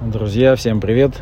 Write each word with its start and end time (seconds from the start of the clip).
Друзья, 0.00 0.56
всем 0.56 0.80
привет! 0.80 1.20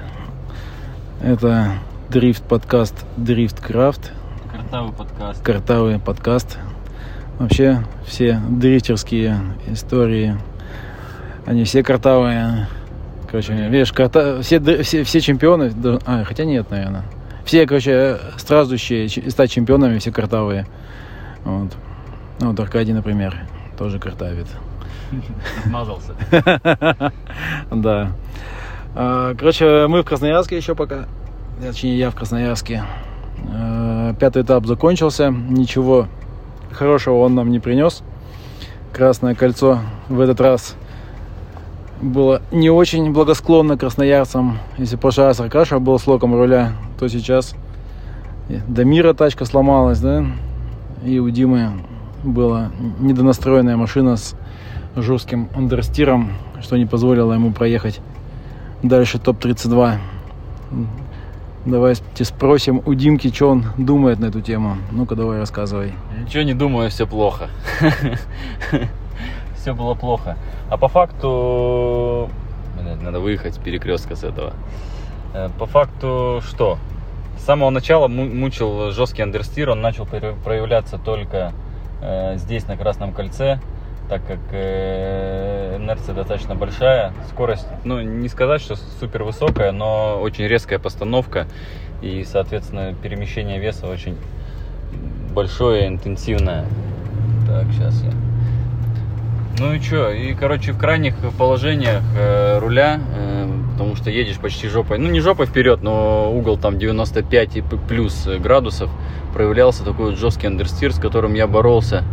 Это 1.21 1.73
дрифт 2.11 2.45
подкаст 2.45 2.95
Дрифт 3.17 3.61
Крафт. 3.61 4.12
Картавый 4.53 4.93
подкаст. 4.93 5.43
Картавый 5.43 5.98
подкаст. 5.98 6.58
Вообще 7.41 7.83
все 8.06 8.41
дрифтерские 8.49 9.41
истории, 9.67 10.38
они 11.45 11.64
все 11.64 11.83
картавые. 11.83 12.69
Короче, 13.29 13.53
видишь, 13.69 13.93
карта... 13.93 14.43
все, 14.43 14.61
все, 14.84 15.02
все 15.02 15.20
чемпионы, 15.20 15.72
а, 16.06 16.22
хотя 16.22 16.45
нет, 16.45 16.70
наверное. 16.70 17.02
Все, 17.45 17.66
короче, 17.66 18.18
страждущие 18.36 19.08
стать 19.08 19.50
чемпионами, 19.50 19.98
все 19.98 20.12
картавые. 20.12 20.68
Вот. 21.45 21.72
Ну, 22.38 22.50
вот 22.50 22.60
Аркадий, 22.60 22.92
например, 22.92 23.36
тоже 23.76 23.98
картавит. 23.98 24.46
Смазался. 25.64 26.14
Да. 27.72 28.12
А, 28.95 29.34
короче, 29.34 29.86
мы 29.86 30.02
в 30.02 30.05
Красноярске 30.05 30.56
еще 30.56 30.74
пока. 30.74 31.06
Точнее, 31.60 31.98
я 31.98 32.10
в 32.10 32.15
Красноярске. 32.15 32.84
А, 33.52 34.14
пятый 34.14 34.42
этап 34.42 34.66
закончился. 34.66 35.30
Ничего 35.30 36.06
хорошего 36.73 37.19
он 37.19 37.34
нам 37.34 37.51
не 37.51 37.61
принес. 37.61 38.02
Красное 38.92 39.34
кольцо 39.34 39.80
в 40.09 40.20
этот 40.20 40.41
раз 40.41 40.77
было 42.01 42.42
не 42.52 42.70
очень 42.70 43.12
благосклонно 43.12 43.77
красноярцам. 43.77 44.59
Если 44.77 44.97
прошлый 44.97 45.27
раз 45.27 45.41
Аркаша 45.41 45.78
был 45.78 45.98
с 45.98 46.06
локом 46.06 46.34
руля, 46.34 46.73
то 46.98 47.09
сейчас 47.09 47.55
до 48.48 48.84
мира 48.84 49.12
тачка 49.12 49.45
сломалась, 49.45 50.00
да? 50.00 50.25
И 51.05 51.19
у 51.19 51.28
Димы 51.30 51.73
была 52.23 52.70
недонастроенная 52.98 53.77
машина 53.77 54.16
с 54.16 54.34
жестким 54.97 55.48
андерстиром, 55.55 56.33
что 56.61 56.77
не 56.77 56.86
позволило 56.86 57.33
ему 57.33 57.52
проехать 57.52 58.00
дальше 58.82 59.18
топ-32. 59.18 59.98
Давайте 61.64 62.25
спросим 62.25 62.83
у 62.86 62.94
Димки, 62.94 63.33
что 63.33 63.50
он 63.50 63.64
думает 63.77 64.20
на 64.20 64.27
эту 64.27 64.41
тему. 64.41 64.77
Ну-ка, 64.91 65.16
давай 65.16 65.39
рассказывай. 65.39 65.92
Ничего 66.19 66.42
не 66.42 66.55
думаю, 66.55 66.91
все 66.91 67.06
плохо. 67.06 67.48
Все 69.56 69.75
было 69.75 69.94
плохо. 69.94 70.38
А 70.70 70.77
по 70.77 70.88
факту... 70.88 72.30
Надо 73.03 73.19
выехать 73.19 73.58
перекрестка 73.58 74.14
с 74.14 74.22
этого. 74.22 74.55
Э, 75.34 75.48
по 75.58 75.66
факту 75.66 76.41
что? 76.47 76.78
С 77.36 77.44
самого 77.44 77.70
начала 77.70 78.06
мучил 78.06 78.92
жесткий 78.92 79.22
андерстир. 79.22 79.70
Он 79.70 79.81
начал 79.81 80.06
проявляться 80.06 80.97
только 80.97 81.53
э, 82.00 82.36
здесь, 82.36 82.69
на 82.69 82.77
Красном 82.77 83.12
кольце 83.12 83.60
так 84.09 84.27
как 84.27 84.39
э, 84.53 85.77
инерция 85.78 86.14
достаточно 86.14 86.55
большая, 86.55 87.12
скорость, 87.28 87.67
ну, 87.84 88.01
не 88.01 88.28
сказать, 88.28 88.62
что 88.62 88.77
супер 89.00 89.25
высокая, 89.25 89.73
но 89.73 90.19
очень 90.20 90.47
резкая 90.47 90.78
постановка, 90.78 91.47
и, 92.00 92.25
соответственно, 92.25 92.95
перемещение 93.03 93.59
веса 93.59 93.87
очень 93.87 94.17
большое, 95.34 95.87
интенсивное. 95.89 96.65
Так, 97.47 97.67
сейчас 97.73 98.03
я... 98.03 98.12
Ну 99.59 99.75
и 99.75 99.81
что, 99.81 100.11
и, 100.11 100.34
короче, 100.34 100.72
в 100.72 100.78
крайних 100.78 101.17
положениях 101.37 102.03
э, 102.17 102.59
руля, 102.61 103.00
э, 103.15 103.50
потому 103.72 103.95
что 103.97 104.09
едешь 104.09 104.39
почти 104.39 104.69
жопой, 104.69 104.98
ну 104.98 105.11
не 105.11 105.20
жопой 105.20 105.47
вперед, 105.47 105.83
но 105.83 106.33
угол 106.33 106.56
там 106.56 106.78
95 106.78 107.56
и 107.56 107.62
плюс 107.89 108.27
градусов, 108.39 108.89
проявлялся 109.34 109.84
такой 109.84 110.11
вот 110.11 110.19
жесткий 110.19 110.47
андерстир, 110.47 110.93
с 110.93 110.98
которым 110.98 111.34
я 111.34 111.47
боролся 111.47 112.05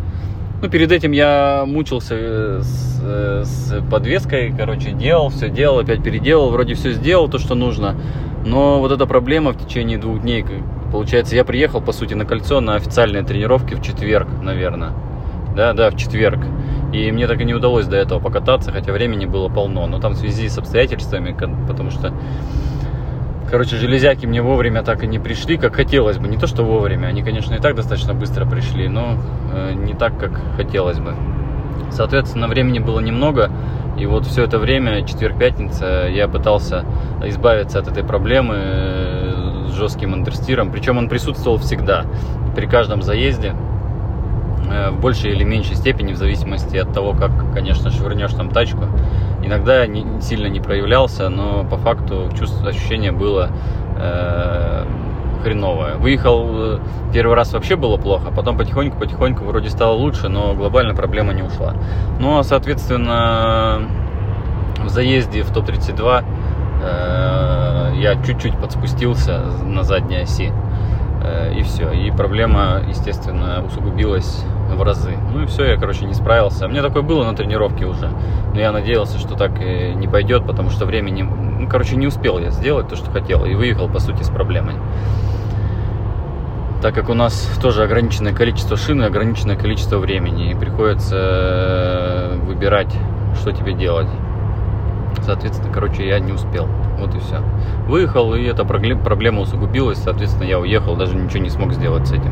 ну, 0.61 0.69
перед 0.69 0.91
этим 0.91 1.11
я 1.11 1.63
мучился 1.65 2.15
э, 2.17 2.59
с, 2.61 3.01
э, 3.03 3.43
с 3.43 3.81
подвеской, 3.89 4.53
короче, 4.57 4.91
делал, 4.91 5.29
все 5.29 5.49
делал, 5.49 5.79
опять 5.79 6.03
переделал, 6.03 6.49
вроде 6.49 6.73
все 6.75 6.91
сделал, 6.91 7.27
то, 7.29 7.37
что 7.37 7.55
нужно. 7.55 7.95
Но 8.45 8.79
вот 8.79 8.91
эта 8.91 9.05
проблема 9.05 9.51
в 9.51 9.57
течение 9.57 9.97
двух 9.97 10.21
дней, 10.21 10.45
получается, 10.91 11.35
я 11.35 11.43
приехал, 11.43 11.81
по 11.81 11.91
сути, 11.91 12.13
на 12.13 12.25
кольцо 12.25 12.61
на 12.61 12.75
официальные 12.75 13.23
тренировки 13.23 13.73
в 13.73 13.81
четверг, 13.81 14.27
наверное. 14.41 14.91
Да, 15.55 15.73
да, 15.73 15.89
в 15.89 15.97
четверг. 15.97 16.39
И 16.93 17.11
мне 17.11 17.27
так 17.27 17.41
и 17.41 17.45
не 17.45 17.53
удалось 17.53 17.87
до 17.87 17.97
этого 17.97 18.19
покататься, 18.19 18.71
хотя 18.71 18.91
времени 18.91 19.25
было 19.25 19.49
полно. 19.49 19.87
Но 19.87 19.99
там 19.99 20.13
в 20.13 20.17
связи 20.17 20.47
с 20.47 20.57
обстоятельствами, 20.57 21.35
потому 21.67 21.91
что 21.91 22.13
Короче, 23.49 23.75
железяки 23.75 24.25
мне 24.25 24.41
вовремя 24.41 24.81
так 24.81 25.03
и 25.03 25.07
не 25.07 25.19
пришли, 25.19 25.57
как 25.57 25.75
хотелось 25.75 26.17
бы. 26.17 26.27
Не 26.27 26.37
то, 26.37 26.47
что 26.47 26.63
вовремя, 26.63 27.07
они, 27.07 27.21
конечно, 27.21 27.53
и 27.53 27.59
так 27.59 27.75
достаточно 27.75 28.13
быстро 28.13 28.45
пришли, 28.45 28.87
но 28.87 29.17
э, 29.53 29.73
не 29.73 29.93
так, 29.93 30.17
как 30.17 30.31
хотелось 30.57 30.99
бы. 30.99 31.13
Соответственно, 31.91 32.47
времени 32.47 32.79
было 32.79 32.99
немного, 32.99 33.51
и 33.97 34.05
вот 34.07 34.25
все 34.25 34.43
это 34.43 34.57
время, 34.57 35.05
четверг-пятница, 35.05 36.07
я 36.09 36.27
пытался 36.27 36.85
избавиться 37.23 37.79
от 37.79 37.87
этой 37.87 38.03
проблемы 38.03 38.55
э, 38.57 39.67
с 39.69 39.73
жестким 39.73 40.13
андерстиром. 40.13 40.71
Причем 40.71 40.97
он 40.97 41.07
присутствовал 41.07 41.59
всегда, 41.59 42.05
при 42.55 42.65
каждом 42.65 43.03
заезде, 43.03 43.53
э, 44.69 44.89
в 44.89 44.99
большей 44.99 45.31
или 45.31 45.43
меньшей 45.43 45.75
степени, 45.75 46.13
в 46.13 46.17
зависимости 46.17 46.77
от 46.77 46.93
того, 46.93 47.13
как, 47.13 47.31
конечно, 47.53 47.91
швырнешь 47.91 48.33
там 48.33 48.49
тачку. 48.49 48.85
Иногда 49.45 49.85
не, 49.85 50.05
сильно 50.21 50.47
не 50.47 50.59
проявлялся, 50.59 51.29
но 51.29 51.63
по 51.63 51.77
факту 51.77 52.29
чувство, 52.37 52.67
ощущение 52.69 53.11
было 53.11 53.51
э, 53.95 54.85
хреновое. 55.43 55.95
Выехал 55.97 56.47
э, 56.51 56.79
первый 57.13 57.35
раз 57.35 57.53
вообще 57.53 57.75
было 57.75 57.97
плохо, 57.97 58.31
потом 58.35 58.57
потихоньку-потихоньку 58.57 59.43
вроде 59.43 59.69
стало 59.69 59.93
лучше, 59.93 60.29
но 60.29 60.55
глобально 60.55 60.95
проблема 60.95 61.33
не 61.33 61.43
ушла. 61.43 61.75
Ну 62.19 62.39
а 62.39 62.43
соответственно 62.43 63.81
в 64.83 64.89
заезде 64.89 65.43
в 65.43 65.53
топ-32 65.53 66.23
э, 66.83 67.91
я 67.97 68.15
чуть-чуть 68.25 68.57
подспустился 68.57 69.41
на 69.63 69.83
задней 69.83 70.23
оси. 70.23 70.51
И 71.55 71.63
все. 71.63 71.91
И 71.91 72.11
проблема, 72.11 72.81
естественно, 72.87 73.63
усугубилась 73.65 74.43
в 74.69 74.81
разы. 74.81 75.17
Ну 75.33 75.43
и 75.43 75.45
все, 75.45 75.65
я, 75.65 75.77
короче, 75.77 76.05
не 76.05 76.13
справился. 76.13 76.67
Мне 76.67 76.81
такое 76.81 77.01
было 77.01 77.23
на 77.23 77.35
тренировке 77.35 77.85
уже. 77.85 78.09
Но 78.53 78.59
я 78.59 78.71
надеялся, 78.71 79.17
что 79.19 79.35
так 79.35 79.59
не 79.59 80.07
пойдет, 80.07 80.45
потому 80.45 80.69
что 80.69 80.85
времени... 80.85 81.21
Ну, 81.23 81.67
короче, 81.69 81.95
не 81.95 82.07
успел 82.07 82.39
я 82.39 82.49
сделать 82.49 82.87
то, 82.87 82.95
что 82.95 83.11
хотел. 83.11 83.45
И 83.45 83.53
выехал, 83.55 83.87
по 83.87 83.99
сути, 83.99 84.23
с 84.23 84.29
проблемой. 84.29 84.75
Так 86.81 86.93
как 86.93 87.09
у 87.09 87.13
нас 87.13 87.49
тоже 87.61 87.83
ограниченное 87.83 88.33
количество 88.33 88.77
шин 88.77 89.01
и 89.01 89.05
ограниченное 89.05 89.55
количество 89.55 89.97
времени. 89.97 90.51
И 90.51 90.55
приходится 90.55 91.15
э, 91.17 92.37
выбирать, 92.45 92.93
что 93.39 93.51
тебе 93.51 93.73
делать. 93.73 94.09
Соответственно, 95.23 95.73
короче, 95.73 96.07
я 96.07 96.19
не 96.19 96.31
успел. 96.31 96.67
Вот 96.99 97.13
и 97.15 97.19
все. 97.19 97.41
Выехал, 97.87 98.33
и 98.35 98.43
эта 98.43 98.63
проблема 98.65 99.41
усугубилась. 99.41 99.97
Соответственно, 99.97 100.47
я 100.47 100.59
уехал, 100.59 100.95
даже 100.95 101.15
ничего 101.15 101.39
не 101.39 101.49
смог 101.49 101.73
сделать 101.73 102.07
с 102.07 102.11
этим. 102.11 102.31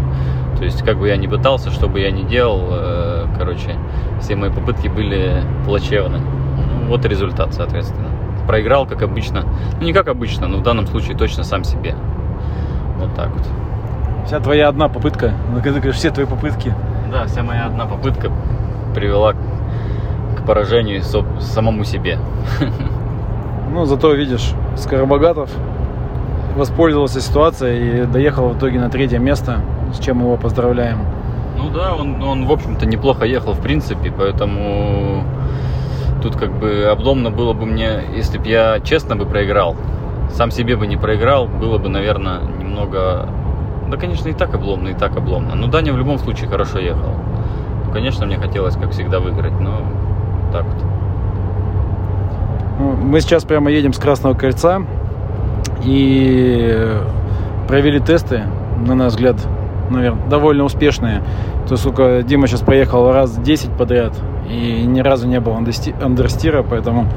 То 0.58 0.66
есть, 0.66 0.84
как 0.84 0.98
бы 0.98 1.08
я 1.08 1.18
ни 1.18 1.28
пытался, 1.28 1.72
что 1.72 1.88
бы 1.88 2.00
я 2.00 2.12
ни 2.12 2.24
делал, 2.24 2.68
э, 2.72 3.26
короче, 3.38 3.76
все 4.22 4.36
мои 4.36 4.50
попытки 4.50 4.88
были 4.88 5.44
плачевны. 5.66 6.20
Ну, 6.20 6.88
вот 6.88 7.06
и 7.06 7.08
результат, 7.10 7.54
соответственно. 7.54 8.10
Проиграл, 8.48 8.86
как 8.86 9.02
обычно. 9.02 9.44
Ну, 9.80 9.86
не 9.86 9.94
как 9.94 10.08
обычно, 10.08 10.48
но 10.48 10.58
в 10.58 10.64
данном 10.64 10.88
случае 10.88 11.18
точно 11.18 11.44
сам 11.44 11.64
себе. 11.64 11.96
Вот 12.98 13.14
так 13.16 13.30
вот. 13.32 13.48
Вся 14.26 14.40
твоя 14.40 14.70
одна 14.70 14.88
попытка, 14.88 15.34
ну, 15.50 15.56
когда 15.56 15.74
ты 15.74 15.80
говоришь, 15.80 15.96
все 15.96 16.12
твои 16.12 16.26
попытки. 16.26 16.74
Да, 17.12 17.26
вся 17.26 17.44
моя 17.44 17.66
одна 17.66 17.86
попытка 17.86 18.32
привела 18.96 19.34
к 20.44 20.46
поражению 20.46 21.02
самому 21.40 21.84
себе. 21.84 22.18
Ну, 23.72 23.86
зато 23.86 24.14
видишь, 24.14 24.52
Скоробогатов 24.76 25.50
воспользовался 26.56 27.22
ситуацией 27.22 28.04
и 28.04 28.06
доехал 28.06 28.50
в 28.50 28.58
итоге 28.58 28.80
на 28.80 28.90
третье 28.90 29.18
место, 29.18 29.62
с 29.94 30.00
чем 30.00 30.20
его 30.20 30.38
поздравляем. 30.38 31.00
Ну 31.58 31.70
да, 31.70 31.96
он, 31.96 32.22
он 32.22 32.46
в 32.46 32.52
общем-то 32.52 32.86
неплохо 32.86 33.26
ехал 33.26 33.54
в 33.54 33.62
принципе, 33.62 34.14
поэтому 34.16 35.24
тут 36.22 36.36
как 36.36 36.52
бы 36.52 36.84
обломно 36.84 37.32
было 37.32 37.54
бы 37.54 37.66
мне, 37.66 38.02
если 38.16 38.38
бы 38.38 38.48
я 38.48 38.80
честно 38.80 39.16
бы 39.16 39.26
проиграл, 39.26 39.76
сам 40.30 40.52
себе 40.52 40.76
бы 40.76 40.86
не 40.86 40.98
проиграл, 40.98 41.48
было 41.48 41.78
бы, 41.78 41.90
наверное, 41.90 42.42
немного... 42.42 43.28
Да, 43.90 43.98
конечно, 43.98 44.30
и 44.30 44.34
так 44.34 44.54
обломно, 44.54 44.90
и 44.90 44.94
так 44.94 45.16
обломно. 45.18 45.56
Но 45.56 45.68
Даня 45.68 45.94
в 45.94 45.98
любом 45.98 46.18
случае 46.18 46.50
хорошо 46.50 46.80
ехал. 46.80 47.14
Ну, 47.86 47.92
конечно, 47.92 48.26
мне 48.26 48.38
хотелось, 48.38 48.76
как 48.76 48.92
всегда, 48.92 49.20
выиграть, 49.20 49.60
но 49.60 49.82
так 50.54 50.64
вот. 50.64 50.76
Ну, 52.80 52.92
мы 52.94 53.20
сейчас 53.20 53.44
прямо 53.44 53.70
едем 53.70 53.92
с 53.92 53.98
Красного 53.98 54.36
кольца 54.36 54.82
и 55.84 56.98
провели 57.68 58.00
тесты, 58.00 58.44
на 58.86 58.96
наш 58.96 59.14
взгляд, 59.14 59.36
наверное, 59.90 60.26
довольно 60.28 60.64
успешные. 60.64 61.22
То, 61.68 61.76
сколько 61.76 62.24
Дима 62.24 62.48
сейчас 62.48 62.62
проехал 62.62 63.12
раз 63.12 63.36
10 63.38 63.72
подряд 63.72 64.14
и 64.50 64.86
ни 64.86 65.02
разу 65.02 65.28
не 65.28 65.40
было 65.40 65.58
андерстира, 65.58 66.64
поэтому 66.64 67.08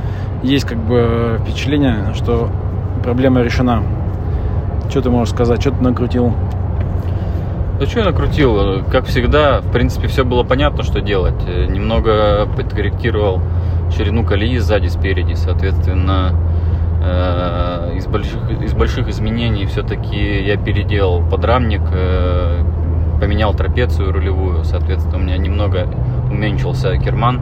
есть 0.42 0.64
как 0.64 0.78
бы 0.78 1.38
впечатление, 1.42 2.14
что 2.14 2.48
проблема 3.02 3.42
решена. 3.42 3.82
Что 4.88 5.02
ты 5.02 5.10
можешь 5.10 5.34
сказать? 5.34 5.60
Что 5.60 5.72
ты 5.72 5.82
накрутил? 5.82 6.32
Да 7.78 7.86
что 7.86 8.00
я 8.00 8.06
накрутил? 8.06 8.84
Как 8.90 9.06
всегда, 9.06 9.60
в 9.60 9.70
принципе, 9.70 10.08
все 10.08 10.24
было 10.24 10.44
понятно, 10.44 10.82
что 10.82 11.00
делать. 11.00 11.40
Немного 11.46 12.46
подкорректировал 12.56 13.42
ширину 13.94 14.24
колеи 14.24 14.58
сзади, 14.58 14.88
спереди. 14.88 15.34
Соответственно, 15.34 16.34
Э, 17.08 17.92
из 17.94 18.06
больших, 18.06 18.40
из 18.62 18.74
больших 18.74 19.08
изменений 19.08 19.64
все-таки 19.66 20.42
я 20.42 20.56
переделал 20.56 21.22
подрамник, 21.22 21.82
э, 21.92 22.64
поменял 23.20 23.54
трапецию 23.54 24.12
рулевую, 24.12 24.64
соответственно, 24.64 25.18
у 25.18 25.20
меня 25.20 25.36
немного 25.36 25.86
уменьшился 26.30 26.96
керман 26.96 27.40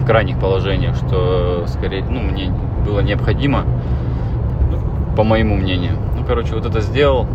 в 0.00 0.06
крайних 0.06 0.38
положениях, 0.40 0.96
что 0.96 1.64
скорее, 1.66 2.02
ну, 2.08 2.20
мне 2.20 2.50
было 2.86 3.00
необходимо, 3.00 3.64
по 5.16 5.22
моему 5.22 5.56
мнению. 5.56 5.98
Ну, 6.16 6.24
короче, 6.24 6.54
вот 6.54 6.64
это 6.64 6.80
сделал, 6.80 7.26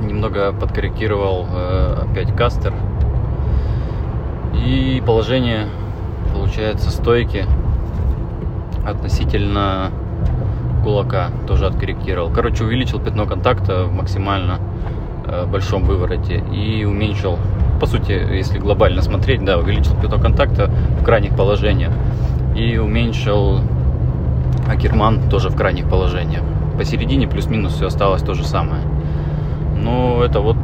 немного 0.00 0.52
подкорректировал 0.52 1.46
э, 1.52 2.04
опять 2.10 2.34
кастер, 2.34 2.74
и 4.54 5.02
положение, 5.06 5.66
получается, 6.34 6.90
стойки 6.90 7.46
относительно 8.86 9.90
кулака 10.82 11.30
тоже 11.46 11.66
откорректировал. 11.66 12.30
Короче, 12.30 12.64
увеличил 12.64 13.00
пятно 13.00 13.26
контакта 13.26 13.84
в 13.84 13.92
максимально 13.92 14.58
э, 15.24 15.46
большом 15.46 15.84
вывороте 15.84 16.42
и 16.52 16.84
уменьшил, 16.84 17.38
по 17.80 17.86
сути, 17.86 18.12
если 18.12 18.58
глобально 18.58 19.02
смотреть, 19.02 19.44
да, 19.44 19.58
увеличил 19.58 19.94
пятно 20.00 20.18
контакта 20.18 20.70
в 21.00 21.04
крайних 21.04 21.36
положениях 21.36 21.92
и 22.56 22.78
уменьшил 22.78 23.60
акерман 24.68 25.28
тоже 25.28 25.50
в 25.50 25.56
крайних 25.56 25.88
положениях. 25.88 26.42
Посередине 26.78 27.26
плюс-минус 27.26 27.74
все 27.74 27.86
осталось 27.86 28.22
то 28.22 28.34
же 28.34 28.44
самое. 28.44 28.82
Но 29.86 30.24
это 30.24 30.40
вот, 30.40 30.56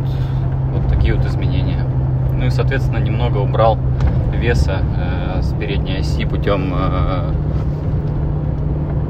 вот 0.72 0.88
такие 0.88 1.14
вот 1.14 1.24
изменения. 1.24 1.86
Ну 2.36 2.46
и, 2.46 2.50
соответственно, 2.50 2.98
немного 2.98 3.38
убрал 3.38 3.78
веса 4.34 4.80
э, 5.36 5.42
с 5.42 5.54
передней 5.54 5.98
оси 5.98 6.24
путем 6.24 6.72
э, 6.74 7.32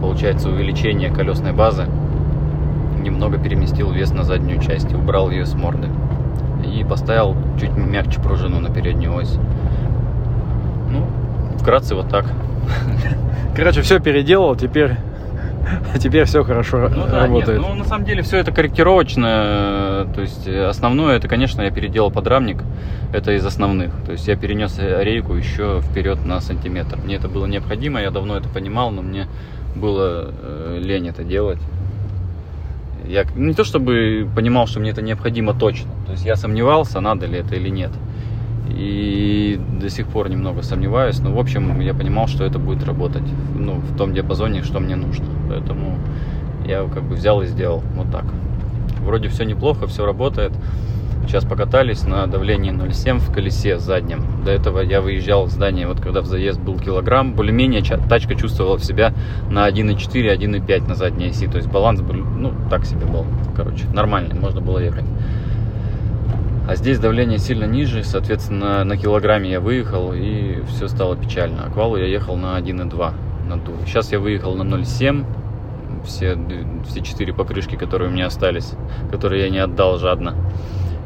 получается 0.02 0.50
увеличение 0.50 1.10
колесной 1.10 1.52
базы. 1.52 1.86
Немного 3.00 3.38
переместил 3.38 3.90
вес 3.90 4.12
на 4.12 4.22
заднюю 4.22 4.60
часть, 4.60 4.92
убрал 4.92 5.30
ее 5.30 5.46
с 5.46 5.54
морды. 5.54 5.88
И 6.62 6.84
поставил 6.84 7.34
чуть 7.58 7.74
мягче 7.74 8.20
пружину 8.20 8.60
на 8.60 8.68
переднюю 8.68 9.14
ось. 9.14 9.38
Ну, 10.90 11.06
вкратце 11.58 11.94
вот 11.94 12.10
так. 12.10 12.26
Короче, 13.56 13.80
все 13.80 13.98
переделал, 13.98 14.56
теперь 14.56 14.96
теперь 15.98 16.24
все 16.24 16.44
хорошо 16.44 16.88
ну, 16.88 17.06
да, 17.06 17.26
работает. 17.26 17.60
Нет, 17.60 17.68
ну, 17.68 17.74
на 17.74 17.84
самом 17.84 18.04
деле, 18.04 18.22
все 18.22 18.38
это 18.38 18.52
корректировочно. 18.52 20.08
То 20.14 20.20
есть, 20.20 20.46
основное, 20.48 21.16
это, 21.16 21.28
конечно, 21.28 21.62
я 21.62 21.70
переделал 21.70 22.10
подрамник. 22.10 22.62
Это 23.12 23.32
из 23.32 23.44
основных. 23.44 23.92
То 24.04 24.12
есть, 24.12 24.26
я 24.28 24.36
перенес 24.36 24.78
рейку 24.78 25.34
еще 25.34 25.80
вперед 25.82 26.24
на 26.24 26.40
сантиметр. 26.40 26.98
Мне 27.02 27.16
это 27.16 27.28
было 27.28 27.46
необходимо, 27.46 28.00
я 28.00 28.10
давно 28.10 28.36
это 28.36 28.48
понимал, 28.48 28.90
но 28.90 29.02
мне 29.02 29.26
было 29.74 30.30
э, 30.30 30.78
лень 30.80 31.08
это 31.08 31.24
делать. 31.24 31.60
Я 33.06 33.24
не 33.34 33.54
то 33.54 33.64
чтобы 33.64 34.28
понимал, 34.34 34.66
что 34.66 34.80
мне 34.80 34.90
это 34.90 35.02
необходимо 35.02 35.54
точно. 35.54 35.90
То 36.06 36.12
есть 36.12 36.24
я 36.24 36.36
сомневался, 36.36 37.00
надо 37.00 37.26
ли 37.26 37.38
это 37.38 37.56
или 37.56 37.68
нет. 37.68 37.90
И 38.76 39.60
до 39.80 39.90
сих 39.90 40.06
пор 40.06 40.28
немного 40.28 40.62
сомневаюсь. 40.62 41.18
Но 41.20 41.32
в 41.32 41.38
общем 41.38 41.80
я 41.80 41.94
понимал, 41.94 42.26
что 42.26 42.44
это 42.44 42.58
будет 42.58 42.84
работать 42.84 43.24
ну, 43.54 43.74
в 43.74 43.96
том 43.96 44.14
диапазоне, 44.14 44.62
что 44.62 44.80
мне 44.80 44.96
нужно. 44.96 45.26
Поэтому 45.48 45.98
я 46.66 46.84
как 46.84 47.02
бы 47.02 47.14
взял 47.14 47.42
и 47.42 47.46
сделал 47.46 47.82
вот 47.94 48.10
так. 48.10 48.24
Вроде 49.00 49.28
все 49.28 49.44
неплохо, 49.44 49.86
все 49.86 50.06
работает. 50.06 50.52
Сейчас 51.26 51.44
покатались 51.44 52.04
на 52.04 52.26
давлении 52.26 52.72
0,7 52.72 53.18
в 53.18 53.32
колесе 53.32 53.78
заднем. 53.78 54.44
До 54.44 54.50
этого 54.50 54.80
я 54.80 55.00
выезжал 55.00 55.46
в 55.46 55.50
здание, 55.50 55.86
вот 55.86 56.00
когда 56.00 56.20
в 56.20 56.26
заезд 56.26 56.60
был 56.60 56.78
килограмм, 56.78 57.34
более-менее 57.34 57.82
тачка 58.08 58.34
чувствовала 58.34 58.78
себя 58.80 59.14
на 59.48 59.68
1,4, 59.68 60.36
1,5 60.36 60.88
на 60.88 60.94
задней 60.94 61.28
оси. 61.28 61.46
То 61.46 61.58
есть 61.58 61.68
баланс 61.68 62.00
был, 62.00 62.14
ну, 62.14 62.52
так 62.68 62.84
себе 62.84 63.06
был. 63.06 63.24
Короче, 63.56 63.84
нормальный, 63.94 64.38
можно 64.38 64.60
было 64.60 64.78
ехать. 64.78 65.04
А 66.68 66.76
здесь 66.76 66.98
давление 66.98 67.38
сильно 67.38 67.64
ниже, 67.64 68.04
соответственно, 68.04 68.84
на 68.84 68.96
килограмме 68.96 69.50
я 69.50 69.60
выехал, 69.60 70.12
и 70.14 70.62
все 70.68 70.88
стало 70.88 71.16
печально. 71.16 71.66
Аквалу 71.66 71.96
я 71.96 72.06
ехал 72.06 72.36
на 72.36 72.58
1,2 72.58 73.12
надул. 73.48 73.74
Сейчас 73.86 74.12
я 74.12 74.20
выехал 74.20 74.54
на 74.54 74.62
0,7, 74.62 75.24
все, 76.04 76.38
все 76.86 77.00
четыре 77.00 77.32
покрышки, 77.32 77.76
которые 77.76 78.10
у 78.10 78.12
меня 78.12 78.26
остались, 78.26 78.72
которые 79.10 79.42
я 79.42 79.50
не 79.50 79.58
отдал 79.58 79.98
жадно 79.98 80.34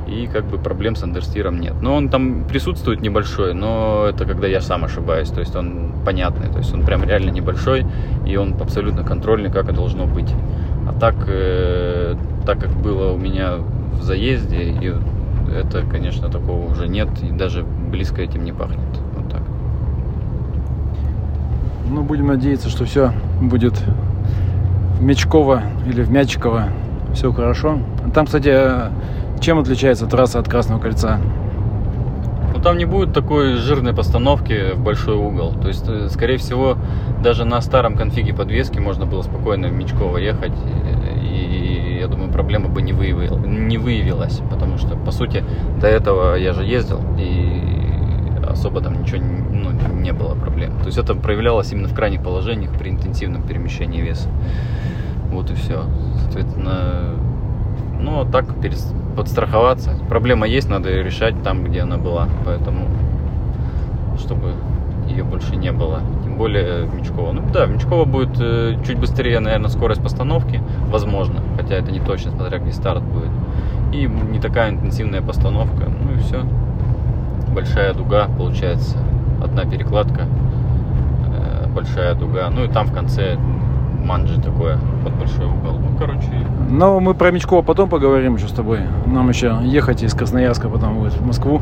и 0.07 0.29
как 0.33 0.45
бы 0.45 0.59
проблем 0.59 0.97
с 0.97 1.03
андерстиром 1.03 1.61
нет. 1.61 1.75
Но 1.81 1.95
он 1.95 2.09
там 2.09 2.47
присутствует 2.47 3.01
небольшой, 3.01 3.55
но 3.55 4.07
это 4.09 4.25
когда 4.25 4.47
я 4.47 4.61
сам 4.61 4.85
ошибаюсь, 4.85 5.29
то 5.31 5.41
есть 5.41 5.55
он 5.57 5.93
понятный, 6.05 6.49
то 6.49 6.59
есть 6.59 6.73
он 6.73 6.85
прям 6.85 7.03
реально 7.05 7.31
небольшой, 7.31 7.85
и 8.25 8.37
он 8.37 8.55
абсолютно 8.61 9.03
контрольный, 9.03 9.51
как 9.51 9.69
и 9.69 9.73
должно 9.73 10.07
быть. 10.07 10.33
А 10.89 10.93
так, 10.93 11.17
э, 11.27 12.15
так 12.47 12.61
как 12.61 12.71
было 12.71 13.13
у 13.13 13.19
меня 13.19 13.57
в 13.57 14.03
заезде, 14.03 14.63
и 14.81 14.95
это, 15.57 15.83
конечно, 15.83 16.29
такого 16.29 16.71
уже 16.71 16.89
нет, 16.89 17.09
и 17.23 17.31
даже 17.31 17.65
близко 17.65 18.23
этим 18.23 18.45
не 18.45 18.53
пахнет. 18.53 18.79
Вот 19.17 19.31
так. 19.31 19.43
Ну, 21.89 22.03
будем 22.03 22.27
надеяться, 22.27 22.69
что 22.69 22.85
все 22.85 23.13
будет 23.41 23.75
в 24.99 25.03
Мечково 25.03 25.63
или 25.87 26.03
в 26.03 26.11
Мячково 26.11 26.69
все 27.15 27.33
хорошо. 27.33 27.79
Там, 28.15 28.27
кстати, 28.27 28.55
чем 29.41 29.59
отличается 29.59 30.07
трасса 30.07 30.39
от 30.39 30.49
Красного 30.49 30.81
кольца? 30.81 31.19
Ну, 32.55 32.61
там 32.61 32.79
не 32.79 32.85
будет 32.85 33.13
такой 33.13 33.55
жирной 33.55 33.95
постановки 33.95 34.75
в 34.75 34.81
большой 34.81 35.17
угол. 35.17 35.53
То 35.53 35.69
есть, 35.69 35.85
э, 35.89 36.09
скорее 36.11 36.39
всего, 36.39 36.77
даже 37.27 37.45
на 37.45 37.61
старом 37.61 37.97
конфиге 37.97 38.33
подвески 38.33 38.79
можно 38.79 39.05
было 39.05 39.23
спокойно 39.23 39.67
в 39.67 39.73
Мечково 39.73 40.19
ехать. 40.19 40.53
И, 41.21 41.99
я 42.01 42.07
думаю, 42.07 42.31
проблема 42.31 42.69
бы 42.69 42.83
не, 42.83 42.93
выявил, 42.93 43.37
не 43.39 43.79
выявилась. 43.79 44.41
Потому 44.49 44.79
что, 44.79 44.97
по 44.97 45.11
сути, 45.11 45.43
до 45.81 45.89
этого 45.89 46.37
я 46.37 46.53
же 46.53 46.63
ездил. 46.63 47.01
И 47.19 47.61
особо 48.49 48.81
там 48.81 49.03
ничего 49.03 49.21
ну, 49.21 49.73
не 50.01 50.13
было 50.13 50.37
проблем. 50.37 50.79
То 50.79 50.87
есть 50.87 50.99
это 50.99 51.17
проявлялось 51.17 51.73
именно 51.73 51.89
в 51.89 51.95
крайних 51.95 52.23
положениях 52.23 52.71
при 52.79 52.91
интенсивном 52.91 53.43
перемещении 53.43 54.01
веса. 54.01 54.29
Вот 55.33 55.51
и 55.51 55.55
все. 55.55 55.83
Соответственно, 56.23 57.17
ну, 57.99 58.21
а 58.21 58.25
так 58.25 58.45
подстраховаться. 59.17 59.99
Проблема 60.09 60.47
есть, 60.47 60.69
надо 60.69 60.91
ее 60.91 61.03
решать 61.03 61.43
там, 61.43 61.65
где 61.65 61.81
она 61.81 61.97
была. 61.97 62.29
Поэтому, 62.45 62.87
чтобы 64.17 64.53
ее 65.09 65.25
больше 65.25 65.57
не 65.57 65.73
было. 65.73 66.03
Более 66.37 66.87
Мечкова. 66.87 67.33
Ну 67.33 67.43
да, 67.53 67.67
Мечкова 67.67 68.05
будет 68.05 68.39
э, 68.39 68.77
чуть 68.87 68.99
быстрее, 68.99 69.41
наверное, 69.41 69.71
скорость 69.71 70.03
постановки. 70.03 70.61
Возможно. 70.91 71.41
Хотя 71.57 71.77
это 71.77 71.91
не 71.91 72.01
точно, 72.01 72.33
смотря 72.33 72.59
где 72.59 72.73
старт 72.73 73.03
будет. 73.03 73.31
И 73.93 74.07
не 74.07 74.39
такая 74.39 74.71
интенсивная 74.71 75.23
постановка. 75.23 75.87
Ну 75.89 76.13
и 76.13 76.19
все. 76.19 76.43
Большая 77.55 77.95
дуга 77.95 78.29
получается. 78.37 78.99
Одна 79.43 79.65
перекладка. 79.65 80.27
Э, 81.27 81.69
большая 81.69 82.15
дуга. 82.15 82.51
Ну 82.51 82.65
и 82.65 82.69
там 82.69 82.87
в 82.87 82.93
конце 82.93 83.39
манджи 84.07 84.41
такое 84.41 84.79
под 85.05 85.15
большой 85.15 85.47
угол. 85.47 85.79
Ну, 85.79 85.97
короче. 85.99 86.29
Ну, 86.71 87.01
мы 87.01 87.15
про 87.15 87.31
Мечкова 87.31 87.63
потом 87.63 87.89
поговорим 87.89 88.37
еще 88.37 88.49
с 88.49 88.53
тобой. 88.53 88.81
Нам 89.07 89.29
еще 89.29 89.59
ехать 89.65 90.03
из 90.03 90.15
Красноярска 90.15 90.69
потом 90.69 90.99
будет 90.99 91.15
в 91.15 91.27
Москву. 91.27 91.61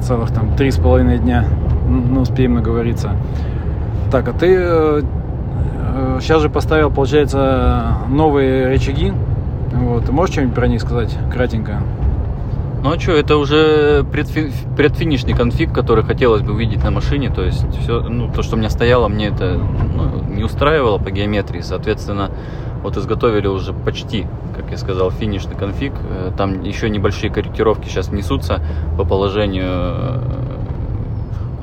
Целых 0.00 0.30
там 0.30 0.54
три 0.56 0.70
с 0.70 0.76
половиной 0.76 1.18
дня. 1.18 1.46
Ну, 1.88 2.20
успеем 2.20 2.54
наговориться. 2.54 3.12
Так, 4.10 4.28
а 4.28 4.32
ты 4.32 4.54
э, 4.56 5.02
сейчас 6.20 6.42
же 6.42 6.50
поставил, 6.50 6.90
получается, 6.90 7.98
новые 8.08 8.68
рычаги. 8.68 9.12
Вот. 9.72 10.06
Ты 10.06 10.12
можешь 10.12 10.34
что-нибудь 10.34 10.54
про 10.54 10.66
них 10.66 10.80
сказать 10.80 11.16
кратенько? 11.32 11.80
Ну 12.82 12.92
а 12.92 13.00
что, 13.00 13.12
это 13.12 13.38
уже 13.38 14.04
предфи- 14.12 14.52
предфинишный 14.76 15.32
конфиг, 15.32 15.72
который 15.72 16.04
хотелось 16.04 16.42
бы 16.42 16.52
увидеть 16.52 16.84
на 16.84 16.90
машине. 16.90 17.30
То 17.30 17.42
есть 17.42 17.66
все, 17.80 18.00
ну, 18.00 18.30
то, 18.30 18.42
что 18.42 18.56
у 18.56 18.58
меня 18.58 18.68
стояло, 18.68 19.08
мне 19.08 19.28
это 19.28 19.54
ну, 19.54 20.22
не 20.28 20.44
устраивало 20.44 20.98
по 20.98 21.10
геометрии. 21.10 21.62
Соответственно, 21.62 22.30
вот 22.82 22.98
изготовили 22.98 23.46
уже 23.46 23.72
почти, 23.72 24.26
как 24.54 24.70
я 24.70 24.76
сказал, 24.76 25.10
финишный 25.10 25.56
конфиг. 25.56 25.94
Э, 26.10 26.30
там 26.36 26.62
еще 26.62 26.90
небольшие 26.90 27.32
корректировки 27.32 27.88
сейчас 27.88 28.12
несутся 28.12 28.60
по 28.98 29.04
положению 29.04 29.64
э, 29.66 30.43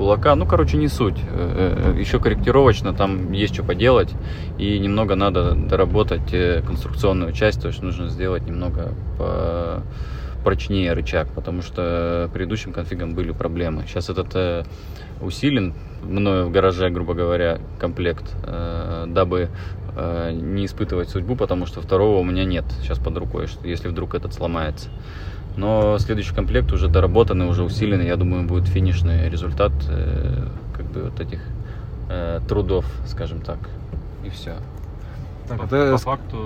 кулака. 0.02 0.34
Ну, 0.34 0.46
короче, 0.46 0.76
не 0.76 0.88
суть. 0.88 1.18
Э, 1.30 1.94
еще 1.96 2.18
корректировочно 2.18 2.92
там 2.92 3.30
есть 3.30 3.54
что 3.54 3.62
поделать. 3.62 4.12
И 4.58 4.78
немного 4.80 5.14
надо 5.14 5.54
доработать 5.54 6.34
конструкционную 6.66 7.32
часть. 7.32 7.62
То 7.62 7.68
есть 7.68 7.82
нужно 7.82 8.08
сделать 8.08 8.44
немного 8.44 8.92
по 9.16 9.82
прочнее 10.42 10.92
рычаг, 10.92 11.28
потому 11.34 11.62
что 11.62 12.28
предыдущим 12.32 12.72
конфигом 12.72 13.14
были 13.14 13.32
проблемы. 13.32 13.84
Сейчас 13.86 14.10
этот 14.10 14.34
э, 14.34 14.64
усилен 15.20 15.74
мною 16.02 16.46
в 16.46 16.50
гараже, 16.50 16.90
грубо 16.90 17.14
говоря, 17.14 17.58
комплект, 17.78 18.24
э, 18.44 19.04
дабы 19.06 19.50
э, 19.96 20.32
не 20.32 20.66
испытывать 20.66 21.10
судьбу, 21.10 21.36
потому 21.36 21.66
что 21.66 21.80
второго 21.80 22.18
у 22.18 22.24
меня 22.24 22.44
нет 22.44 22.64
сейчас 22.80 22.98
под 22.98 23.16
рукой, 23.16 23.46
если 23.62 23.88
вдруг 23.88 24.14
этот 24.14 24.34
сломается. 24.34 24.88
Но 25.56 25.98
следующий 25.98 26.34
комплект 26.34 26.72
уже 26.72 26.88
доработанный, 26.88 27.46
уже 27.48 27.62
усиленный, 27.62 28.06
я 28.06 28.16
думаю, 28.16 28.44
будет 28.44 28.66
финишный 28.66 29.28
результат 29.28 29.72
э, 29.88 30.46
как 30.76 30.86
бы 30.86 31.02
вот 31.02 31.20
этих 31.20 31.40
э, 32.08 32.40
трудов, 32.48 32.86
скажем 33.06 33.40
так, 33.40 33.58
и 34.24 34.30
все. 34.30 34.54
Так, 35.48 35.58
по, 35.58 35.64
это 35.64 35.92
по 35.92 35.98
с- 35.98 36.02
факту... 36.02 36.36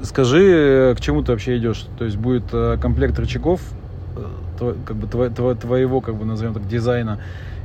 а? 0.00 0.04
Скажи, 0.04 0.94
к 0.96 1.00
чему 1.00 1.22
ты 1.22 1.32
вообще 1.32 1.56
идешь? 1.58 1.86
То 1.98 2.04
есть 2.04 2.16
будет 2.16 2.44
э, 2.52 2.76
комплект 2.80 3.16
рычагов, 3.18 3.60
э, 4.16 4.24
тво- 4.58 4.76
как 4.84 4.96
бы 4.96 5.06
тво- 5.06 5.32
тво- 5.32 5.54
твоего, 5.54 6.00
как 6.00 6.16
бы 6.16 6.24
назовем 6.24 6.54
так, 6.54 6.66
дизайна 6.66 7.20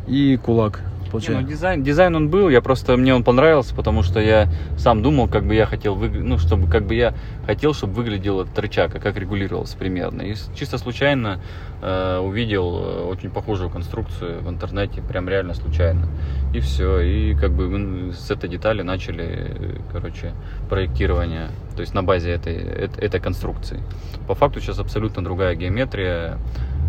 и 0.07 0.37
кулак. 0.37 0.81
Не, 1.11 1.17
ну, 1.17 1.25
Получается. 1.25 1.49
дизайн, 1.49 1.83
дизайн 1.83 2.15
он 2.15 2.29
был, 2.29 2.49
я 2.49 2.61
просто 2.61 2.95
мне 2.95 3.13
он 3.13 3.23
понравился, 3.23 3.75
потому 3.75 4.03
что 4.03 4.19
я 4.19 4.47
сам 4.77 5.01
думал, 5.01 5.27
как 5.27 5.43
бы 5.45 5.53
я 5.55 5.65
хотел, 5.65 5.95
выгля- 5.95 6.23
ну, 6.23 6.37
чтобы 6.37 6.69
как 6.69 6.85
бы 6.85 6.95
я 6.95 7.13
хотел, 7.45 7.73
чтобы 7.73 7.93
выглядел 7.93 8.41
этот 8.41 8.57
рычаг, 8.57 8.95
а 8.95 8.99
как 8.99 9.17
регулировался 9.17 9.77
примерно. 9.77 10.21
И 10.21 10.35
чисто 10.55 10.77
случайно 10.77 11.41
э, 11.81 12.17
увидел 12.19 12.79
э, 12.79 13.03
очень 13.03 13.29
похожую 13.29 13.69
конструкцию 13.69 14.41
в 14.41 14.49
интернете, 14.49 15.01
прям 15.01 15.27
реально 15.27 15.53
случайно. 15.53 16.07
И 16.53 16.59
все, 16.59 16.99
и 16.99 17.35
как 17.35 17.51
бы 17.51 17.67
мы 17.67 18.13
с 18.13 18.31
этой 18.31 18.49
детали 18.49 18.81
начали, 18.81 19.79
короче, 19.91 20.31
проектирование, 20.69 21.49
то 21.75 21.81
есть 21.81 21.93
на 21.93 22.03
базе 22.03 22.31
этой, 22.31 22.55
эт- 22.55 22.99
этой 22.99 23.19
конструкции. 23.19 23.79
По 24.27 24.35
факту 24.35 24.59
сейчас 24.61 24.79
абсолютно 24.79 25.23
другая 25.23 25.55
геометрия. 25.55 26.37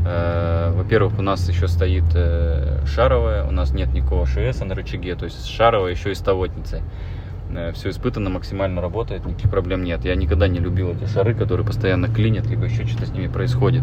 Э, 0.05 0.73
Во-первых, 0.75 1.19
у 1.19 1.23
нас 1.23 1.49
еще 1.49 1.69
стоит 1.69 2.05
э, 2.15 2.85
шаровая, 2.87 3.45
у 3.45 3.51
нас 3.51 3.73
нет 3.73 3.93
никакого 3.93 4.27
ШС 4.27 4.61
на 4.61 4.75
рычаге, 4.75 5.15
то 5.15 5.25
есть 5.25 5.47
шаровая 5.47 5.93
еще 5.93 6.13
и 6.13 6.15
ставотница. 6.15 6.83
Все 7.75 7.91
испытано, 7.91 8.31
максимально 8.31 8.81
работает, 8.81 9.27
никаких 9.27 9.51
проблем 9.51 9.85
нет. 9.85 10.07
Я 10.07 10.15
никогда 10.15 10.49
не 10.49 10.59
любил 10.59 10.93
эти 10.93 11.05
шары, 11.05 11.35
которые 11.35 11.67
постоянно 11.67 12.09
клинят, 12.09 12.47
либо 12.47 12.65
еще 12.65 12.87
что-то 12.87 13.05
с 13.05 13.11
ними 13.11 13.27
происходит. 13.27 13.83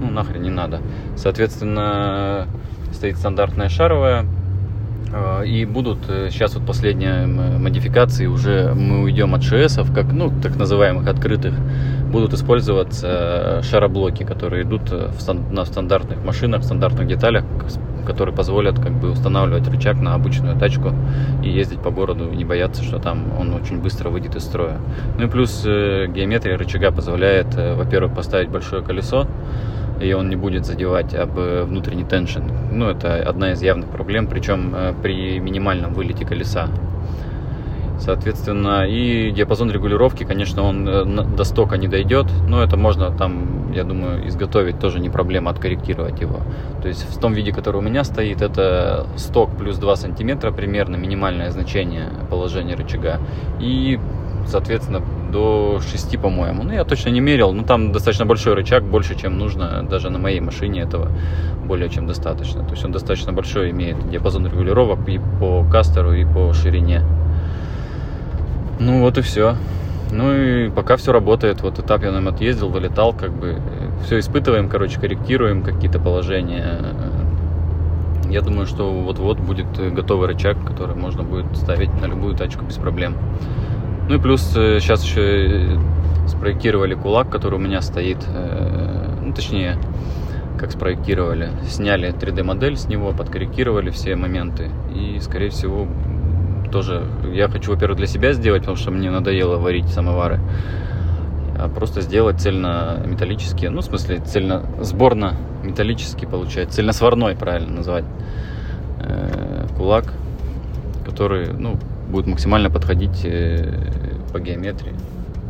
Ну, 0.00 0.10
нахрен 0.10 0.40
не 0.40 0.48
надо. 0.48 0.80
Соответственно, 1.16 2.46
стоит 2.92 3.18
стандартная 3.18 3.68
шаровая, 3.68 4.24
Э, 4.24 4.39
И 5.44 5.64
будут 5.64 5.98
э, 6.08 6.28
сейчас 6.30 6.54
вот 6.54 6.64
последние 6.64 7.26
модификации, 7.26 8.26
уже 8.26 8.72
мы 8.74 9.02
уйдем 9.02 9.34
от 9.34 9.42
ШСов, 9.42 9.92
как, 9.92 10.12
ну, 10.12 10.32
так 10.40 10.56
называемых 10.56 11.08
открытых, 11.08 11.54
будут 12.10 12.32
использоваться 12.32 13.08
э, 13.08 13.62
шароблоки, 13.62 14.22
которые 14.22 14.62
идут 14.62 14.82
э, 14.92 15.10
в 15.10 15.52
на 15.52 15.64
стандартных 15.64 16.24
машинах, 16.24 16.62
стандартных 16.62 17.08
деталях, 17.08 17.44
которые 18.06 18.34
позволят 18.34 18.78
как 18.78 18.92
бы 18.92 19.10
устанавливать 19.10 19.68
рычаг 19.68 19.96
на 20.00 20.14
обычную 20.14 20.58
тачку 20.58 20.92
и 21.42 21.50
ездить 21.50 21.80
по 21.80 21.90
городу, 21.90 22.24
не 22.30 22.44
бояться, 22.44 22.82
что 22.82 22.98
там 22.98 23.32
он 23.38 23.54
очень 23.54 23.80
быстро 23.80 24.10
выйдет 24.10 24.36
из 24.36 24.44
строя. 24.44 24.78
Ну 25.18 25.26
и 25.26 25.28
плюс 25.28 25.62
э, 25.64 26.06
геометрия 26.08 26.56
рычага 26.56 26.90
позволяет, 26.90 27.56
э, 27.56 27.74
во-первых, 27.74 28.14
поставить 28.14 28.48
большое 28.48 28.82
колесо, 28.82 29.26
и 30.00 30.12
он 30.12 30.28
не 30.28 30.36
будет 30.36 30.66
задевать 30.66 31.14
об 31.14 31.38
э, 31.38 31.64
внутренний 31.64 32.04
теншн. 32.04 32.42
Ну, 32.72 32.88
это 32.88 33.22
одна 33.22 33.52
из 33.52 33.62
явных 33.62 33.90
проблем, 33.90 34.26
причем 34.26 34.72
э, 34.74 34.94
при 35.02 35.38
минимальном 35.38 35.92
вылете 35.92 36.24
колеса. 36.24 36.68
Соответственно, 37.98 38.86
и 38.88 39.30
диапазон 39.30 39.70
регулировки, 39.70 40.24
конечно, 40.24 40.62
он 40.62 40.88
э, 40.88 41.04
до 41.04 41.44
стока 41.44 41.76
не 41.76 41.86
дойдет, 41.86 42.26
но 42.48 42.62
это 42.62 42.78
можно 42.78 43.10
там, 43.10 43.72
я 43.72 43.84
думаю, 43.84 44.26
изготовить, 44.26 44.80
тоже 44.80 45.00
не 45.00 45.10
проблема, 45.10 45.50
откорректировать 45.50 46.18
его. 46.20 46.40
То 46.80 46.88
есть 46.88 47.06
в 47.06 47.20
том 47.20 47.34
виде, 47.34 47.52
который 47.52 47.76
у 47.76 47.82
меня 47.82 48.04
стоит, 48.04 48.40
это 48.40 49.06
сток 49.16 49.50
плюс 49.58 49.76
2 49.76 49.96
сантиметра 49.96 50.50
примерно, 50.50 50.96
минимальное 50.96 51.50
значение 51.50 52.06
положения 52.30 52.74
рычага. 52.74 53.20
И, 53.60 54.00
соответственно, 54.46 55.02
до 55.30 55.80
6, 55.80 56.18
по-моему. 56.18 56.62
Ну, 56.62 56.72
я 56.72 56.84
точно 56.84 57.10
не 57.10 57.20
мерил, 57.20 57.52
но 57.52 57.62
там 57.62 57.92
достаточно 57.92 58.26
большой 58.26 58.54
рычаг, 58.54 58.84
больше, 58.84 59.14
чем 59.14 59.38
нужно 59.38 59.82
даже 59.88 60.10
на 60.10 60.18
моей 60.18 60.40
машине 60.40 60.82
этого 60.82 61.08
более 61.64 61.88
чем 61.88 62.06
достаточно. 62.06 62.64
То 62.64 62.72
есть 62.72 62.84
он 62.84 62.92
достаточно 62.92 63.32
большой, 63.32 63.70
имеет 63.70 64.10
диапазон 64.10 64.46
регулировок 64.46 65.08
и 65.08 65.20
по 65.38 65.64
кастеру, 65.64 66.12
и 66.12 66.24
по 66.24 66.52
ширине. 66.52 67.02
Ну 68.80 69.00
вот 69.00 69.18
и 69.18 69.20
все. 69.20 69.54
Ну 70.10 70.34
и 70.34 70.70
пока 70.70 70.96
все 70.96 71.12
работает. 71.12 71.60
Вот 71.62 71.78
этап 71.78 72.02
я 72.02 72.10
на 72.10 72.16
нем 72.16 72.28
отъездил, 72.28 72.68
вылетал, 72.68 73.12
как 73.12 73.32
бы. 73.32 73.60
Все 74.04 74.18
испытываем, 74.18 74.68
короче, 74.68 74.98
корректируем 74.98 75.62
какие-то 75.62 76.00
положения. 76.00 76.78
Я 78.30 78.40
думаю, 78.40 78.66
что 78.66 78.90
вот-вот 78.90 79.38
будет 79.38 79.66
готовый 79.92 80.28
рычаг, 80.28 80.56
который 80.64 80.96
можно 80.96 81.22
будет 81.22 81.56
ставить 81.56 81.92
на 82.00 82.06
любую 82.06 82.34
тачку 82.34 82.64
без 82.64 82.76
проблем. 82.76 83.14
Ну 84.10 84.16
и 84.16 84.18
плюс 84.18 84.42
сейчас 84.42 85.04
еще 85.04 85.78
спроектировали 86.26 86.94
кулак, 86.94 87.30
который 87.30 87.54
у 87.54 87.58
меня 87.62 87.80
стоит. 87.80 88.18
э, 88.26 89.18
Ну, 89.22 89.32
точнее, 89.32 89.78
как 90.58 90.72
спроектировали. 90.72 91.50
Сняли 91.68 92.12
3D-модель 92.12 92.76
с 92.76 92.88
него, 92.88 93.12
подкорректировали 93.12 93.90
все 93.90 94.16
моменты. 94.16 94.68
И, 94.92 95.20
скорее 95.20 95.50
всего, 95.50 95.86
тоже 96.72 97.04
я 97.32 97.46
хочу, 97.46 97.70
во-первых, 97.70 97.98
для 97.98 98.08
себя 98.08 98.32
сделать, 98.32 98.62
потому 98.62 98.76
что 98.76 98.90
мне 98.90 99.12
надоело 99.12 99.58
варить 99.58 99.86
самовары. 99.86 100.40
А 101.56 101.68
просто 101.68 102.00
сделать 102.00 102.40
цельно 102.40 103.00
металлические, 103.06 103.70
ну, 103.70 103.80
в 103.80 103.84
смысле, 103.84 104.18
цельно 104.26 104.64
сборно 104.80 105.36
металлический 105.62 106.26
получается, 106.26 106.78
цельносварной, 106.78 107.36
правильно 107.36 107.76
назвать, 107.76 108.06
э, 108.98 109.68
кулак, 109.76 110.12
который, 111.06 111.52
ну, 111.52 111.78
будет 112.10 112.26
максимально 112.26 112.70
подходить 112.70 113.20
э, 113.24 113.72
по 114.32 114.40
геометрии. 114.40 114.92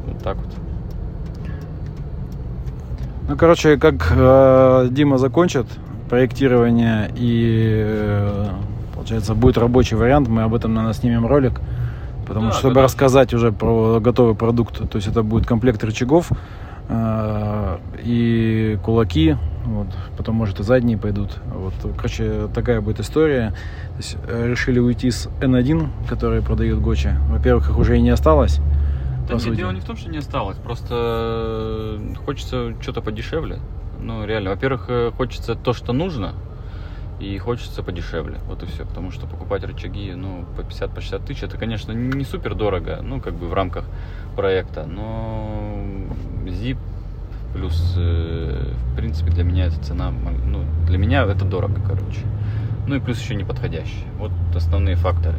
Вот 0.07 0.23
так 0.23 0.37
вот. 0.37 0.47
Ну, 3.29 3.37
короче, 3.37 3.77
как 3.77 4.13
э, 4.15 4.89
Дима 4.91 5.19
закончит 5.19 5.67
проектирование 6.09 7.11
и, 7.17 7.85
э, 7.87 8.47
получается, 8.95 9.35
будет 9.35 9.57
рабочий 9.59 9.97
вариант, 9.97 10.29
мы 10.29 10.43
об 10.43 10.55
этом, 10.55 10.75
наверное, 10.75 10.95
снимем 10.95 11.27
ролик. 11.27 11.61
Потому 12.27 12.47
Да, 12.47 12.53
что, 12.53 12.61
чтобы 12.61 12.75
когда- 12.75 12.85
рассказать 12.85 13.35
уже 13.35 13.51
про 13.53 13.99
готовый 14.01 14.35
продукт, 14.35 14.79
то 14.89 14.97
есть 14.97 15.09
это 15.09 15.23
будет 15.23 15.47
комплект 15.47 15.83
рычагов 15.83 16.31
и 18.03 18.79
кулаки, 18.83 19.37
вот, 19.65 19.89
потом, 20.17 20.37
может, 20.37 20.59
и 20.61 20.63
задние 20.63 20.99
пойдут. 20.99 21.39
Вот, 21.47 21.75
короче, 21.97 22.49
такая 22.55 22.81
будет 22.81 23.01
история. 23.01 23.51
То 23.91 23.97
есть, 23.99 24.17
э, 24.27 24.49
решили 24.49 24.79
уйти 24.79 25.11
с 25.11 25.29
N1, 25.41 25.89
который 26.09 26.43
продает 26.43 26.81
Гочи. 26.81 27.15
Во-первых, 27.29 27.71
их 27.71 27.79
уже 27.79 27.99
и 27.99 28.01
не 28.01 28.11
осталось. 28.11 28.61
Да 29.29 29.35
нет, 29.35 29.43
сути. 29.43 29.57
дело 29.57 29.71
не 29.71 29.81
в 29.81 29.85
том, 29.85 29.97
что 29.97 30.11
не 30.11 30.19
осталось, 30.19 30.57
просто 30.57 31.99
э, 32.01 32.15
хочется 32.25 32.75
что-то 32.81 33.01
подешевле. 33.03 33.61
Ну, 34.01 34.25
реально, 34.25 34.51
во-первых, 34.51 34.87
э, 34.89 35.11
хочется 35.17 35.55
то, 35.55 35.73
что 35.73 35.93
нужно, 35.93 36.35
и 37.21 37.39
хочется 37.39 37.83
подешевле. 37.83 38.39
Вот 38.47 38.63
и 38.63 38.67
все. 38.67 38.85
Потому 38.85 39.11
что 39.11 39.27
покупать 39.27 39.63
рычаги, 39.65 40.13
ну, 40.15 40.45
по 40.57 40.63
50, 40.63 40.91
по 40.91 41.01
60 41.01 41.25
тысяч, 41.25 41.43
это, 41.43 41.59
конечно, 41.59 41.93
не 41.93 42.25
супер 42.25 42.55
дорого, 42.55 43.01
ну, 43.03 43.21
как 43.21 43.35
бы 43.35 43.47
в 43.47 43.55
рамках 43.55 43.85
проекта, 44.35 44.87
но 44.87 45.47
ZIP 46.47 46.79
плюс, 47.53 47.95
э, 47.97 48.73
в 48.93 48.97
принципе, 48.97 49.31
для 49.31 49.45
меня 49.45 49.67
эта 49.67 49.79
цена, 49.81 50.13
ну, 50.47 50.65
для 50.87 50.99
меня 50.99 51.25
это 51.25 51.45
дорого, 51.45 51.81
короче. 51.87 52.21
Ну 52.87 52.97
и 52.97 53.01
плюс 53.01 53.21
еще 53.21 53.35
не 53.35 53.45
подходящий. 53.45 54.05
Вот 54.19 54.33
основные 54.55 54.97
факторы. 54.97 55.37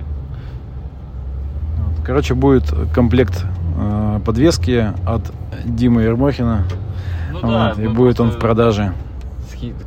Короче, 2.06 2.34
будет 2.34 2.74
комплект 2.94 3.46
э, 3.78 4.20
подвески 4.26 4.94
от 5.06 5.32
Димы 5.66 6.04
Ермохина. 6.04 6.66
Ну 7.32 7.40
Вот, 7.42 7.80
и 7.80 7.84
ну, 7.84 7.94
будет 7.94 8.20
он 8.20 8.32
в 8.32 8.40
продаже. 8.40 8.94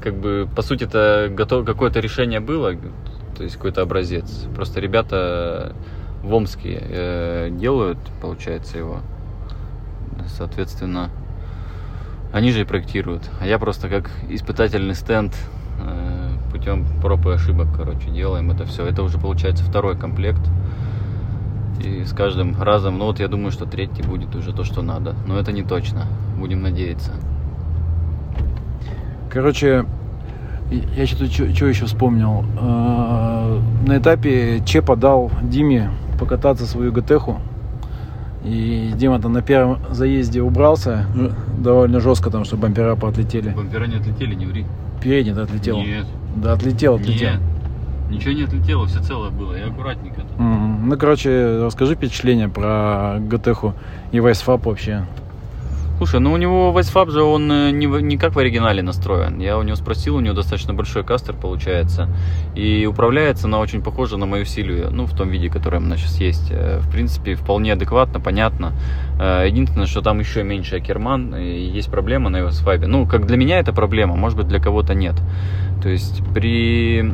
Как 0.02 0.14
бы 0.14 0.48
по 0.54 0.62
сути 0.62 0.84
это 0.84 1.28
готов, 1.30 1.64
какое-то 1.64 2.00
решение 2.00 2.40
было, 2.40 2.74
то 3.36 3.42
есть 3.42 3.56
какой-то 3.56 3.82
образец. 3.82 4.46
Просто 4.54 4.80
ребята 4.80 5.74
в 6.22 6.32
Омске 6.32 6.80
э, 6.80 7.50
делают, 7.50 7.98
получается, 8.20 8.78
его. 8.78 9.00
Соответственно, 10.26 11.10
они 12.32 12.50
же 12.50 12.62
и 12.62 12.64
проектируют. 12.64 13.30
А 13.40 13.46
я 13.46 13.58
просто 13.58 13.88
как 13.88 14.10
испытательный 14.28 14.94
стенд 14.94 15.34
э, 15.80 16.30
путем 16.50 16.86
проб 17.00 17.26
и 17.26 17.30
ошибок, 17.30 17.68
короче, 17.76 18.10
делаем 18.10 18.50
это 18.50 18.64
все. 18.64 18.86
Это 18.86 19.02
уже 19.02 19.18
получается 19.18 19.64
второй 19.64 19.98
комплект. 19.98 20.42
И 21.84 22.04
с 22.04 22.12
каждым 22.12 22.60
разом, 22.60 22.98
ну 22.98 23.06
вот 23.06 23.20
я 23.20 23.28
думаю, 23.28 23.50
что 23.50 23.66
третий 23.66 24.02
будет 24.02 24.34
уже 24.34 24.52
то, 24.52 24.64
что 24.64 24.80
надо. 24.80 25.14
Но 25.26 25.38
это 25.38 25.52
не 25.52 25.62
точно. 25.62 26.06
Будем 26.38 26.62
надеяться. 26.62 27.12
Короче, 29.34 29.84
и- 30.70 30.82
я 30.96 31.06
что-то 31.06 31.26
что 31.26 31.66
еще 31.66 31.84
вспомнил. 31.86 32.44
Э, 32.60 33.60
На 33.86 33.98
этапе 33.98 34.62
Чепа 34.64 34.96
дал 34.96 35.30
Диме 35.42 35.90
покататься 36.18 36.64
свою 36.66 36.90
ГТХу. 36.92 37.38
И 38.44 38.92
Дима 38.96 39.20
там 39.20 39.32
на 39.32 39.42
первом 39.42 39.78
заезде 39.90 40.40
убрался 40.40 41.06
ж- 41.14 41.30
довольно 41.58 42.00
жестко, 42.00 42.30
там, 42.30 42.44
чтобы 42.44 42.62
бампера 42.62 42.94
поотлетели. 42.94 43.50
Бампера 43.50 43.84
не 43.86 43.96
отлетели, 43.96 44.34
не 44.34 44.46
ври. 44.46 44.64
Передний 45.02 45.32
отлетел. 45.34 45.78
Нет. 45.78 46.06
Да, 46.36 46.52
отлетел, 46.54 46.94
отлетел. 46.94 47.30
Нет. 47.32 47.40
Ничего 48.10 48.32
не 48.32 48.42
отлетело, 48.44 48.86
все 48.86 49.00
целое 49.00 49.30
было. 49.30 49.54
Я 49.54 49.66
аккуратненько. 49.66 50.20
Мгм. 50.38 50.88
Ну, 50.88 50.96
короче, 50.98 51.60
расскажи 51.64 51.94
впечатление 51.94 52.48
про 52.48 53.16
ГТХу 53.20 53.74
и 54.12 54.20
Вайсфап 54.20 54.64
вообще. 54.66 55.04
Слушай, 55.96 56.18
ну 56.18 56.32
у 56.32 56.36
него 56.36 56.72
Вайсфаб 56.72 57.10
же 57.10 57.22
он 57.22 57.50
э, 57.52 57.70
не, 57.70 57.86
не 57.86 58.16
как 58.16 58.34
в 58.34 58.38
оригинале 58.38 58.82
настроен. 58.82 59.38
Я 59.38 59.56
у 59.56 59.62
него 59.62 59.76
спросил, 59.76 60.16
у 60.16 60.20
него 60.20 60.34
достаточно 60.34 60.74
большой 60.74 61.04
кастер 61.04 61.34
получается. 61.34 62.08
И 62.56 62.84
управляется 62.84 63.46
она 63.46 63.60
очень 63.60 63.80
похожа 63.80 64.16
на 64.16 64.26
мою 64.26 64.44
Силию, 64.44 64.90
ну, 64.90 65.06
в 65.06 65.16
том 65.16 65.28
виде, 65.28 65.48
который 65.48 65.78
меня 65.78 65.96
сейчас 65.96 66.20
есть. 66.20 66.50
Э, 66.50 66.80
в 66.80 66.90
принципе, 66.90 67.36
вполне 67.36 67.72
адекватно, 67.74 68.18
понятно. 68.18 68.72
Э, 69.20 69.44
единственное, 69.46 69.86
что 69.86 70.02
там 70.02 70.18
еще 70.18 70.42
меньше 70.42 70.76
Акерман, 70.76 71.36
и 71.36 71.60
есть 71.76 71.90
проблема 71.90 72.28
на 72.28 72.38
его 72.38 72.50
свайбе. 72.50 72.88
Ну, 72.88 73.06
как 73.06 73.26
для 73.26 73.36
меня 73.36 73.60
это 73.60 73.72
проблема, 73.72 74.16
может 74.16 74.36
быть, 74.36 74.48
для 74.48 74.58
кого-то 74.58 74.94
нет. 74.94 75.14
То 75.80 75.88
есть 75.88 76.22
при 76.34 77.08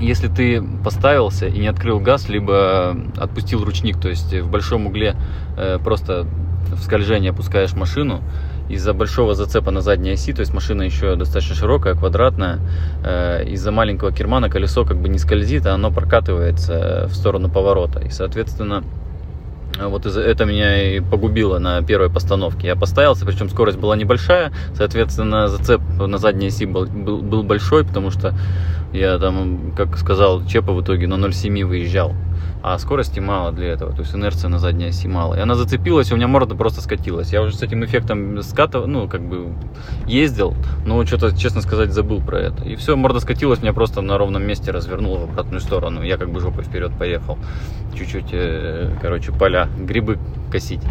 если 0.00 0.28
ты 0.28 0.62
поставился 0.62 1.46
и 1.46 1.58
не 1.58 1.66
открыл 1.66 2.00
газ, 2.00 2.28
либо 2.28 2.96
отпустил 3.16 3.64
ручник, 3.64 4.00
то 4.00 4.08
есть 4.08 4.32
в 4.32 4.50
большом 4.50 4.86
угле 4.86 5.16
э, 5.56 5.78
просто 5.82 6.26
в 6.72 6.82
скольжении 6.82 7.30
опускаешь 7.30 7.74
машину, 7.74 8.20
из-за 8.68 8.94
большого 8.94 9.34
зацепа 9.34 9.70
на 9.70 9.82
задней 9.82 10.12
оси, 10.12 10.32
то 10.32 10.40
есть 10.40 10.54
машина 10.54 10.82
еще 10.82 11.16
достаточно 11.16 11.54
широкая, 11.54 11.94
квадратная, 11.94 12.60
э, 13.04 13.44
из-за 13.48 13.70
маленького 13.70 14.10
кермана 14.12 14.48
колесо 14.48 14.84
как 14.84 14.98
бы 14.98 15.08
не 15.08 15.18
скользит, 15.18 15.66
а 15.66 15.74
оно 15.74 15.90
прокатывается 15.90 17.06
в 17.08 17.14
сторону 17.14 17.50
поворота. 17.50 18.00
И, 18.00 18.10
соответственно, 18.10 18.82
вот 19.80 20.06
это 20.06 20.44
меня 20.44 20.96
и 20.96 21.00
погубило 21.00 21.58
на 21.58 21.82
первой 21.82 22.10
постановке. 22.10 22.68
Я 22.68 22.76
поставился, 22.76 23.26
причем 23.26 23.48
скорость 23.48 23.78
была 23.78 23.96
небольшая, 23.96 24.52
соответственно, 24.74 25.48
зацеп 25.48 25.80
на 25.98 26.18
задней 26.18 26.48
оси 26.48 26.64
был, 26.64 26.86
был, 26.86 27.22
был 27.22 27.42
большой, 27.42 27.84
потому 27.84 28.10
что 28.10 28.34
я 28.92 29.18
там, 29.18 29.72
как 29.76 29.98
сказал 29.98 30.46
Чепа, 30.46 30.72
в 30.72 30.82
итоге 30.82 31.06
на 31.06 31.14
0,7 31.14 31.64
выезжал 31.64 32.14
а 32.62 32.78
скорости 32.78 33.20
мало 33.20 33.52
для 33.52 33.68
этого, 33.68 33.92
то 33.92 34.00
есть 34.02 34.14
инерция 34.14 34.48
на 34.48 34.58
задней 34.58 34.86
оси 34.86 35.06
мало. 35.06 35.34
И 35.34 35.40
она 35.40 35.54
зацепилась, 35.54 36.10
и 36.10 36.14
у 36.14 36.16
меня 36.16 36.28
морда 36.28 36.54
просто 36.54 36.80
скатилась. 36.80 37.32
Я 37.32 37.42
уже 37.42 37.54
с 37.54 37.62
этим 37.62 37.84
эффектом 37.84 38.42
скатывал, 38.42 38.86
ну, 38.86 39.08
как 39.08 39.20
бы 39.20 39.52
ездил, 40.06 40.54
но 40.86 41.04
что-то, 41.04 41.36
честно 41.36 41.60
сказать, 41.60 41.92
забыл 41.92 42.20
про 42.20 42.38
это. 42.38 42.64
И 42.64 42.76
все, 42.76 42.96
морда 42.96 43.20
скатилась, 43.20 43.60
меня 43.60 43.72
просто 43.72 44.00
на 44.00 44.16
ровном 44.16 44.46
месте 44.46 44.70
развернуло 44.70 45.18
в 45.18 45.24
обратную 45.24 45.60
сторону. 45.60 46.02
Я 46.02 46.16
как 46.16 46.30
бы 46.30 46.40
жопой 46.40 46.64
вперед 46.64 46.92
поехал. 46.98 47.38
Чуть-чуть, 47.94 48.30
э, 48.32 48.96
короче, 49.00 49.32
поля, 49.32 49.68
грибы 49.78 50.18
косить. 50.50 50.82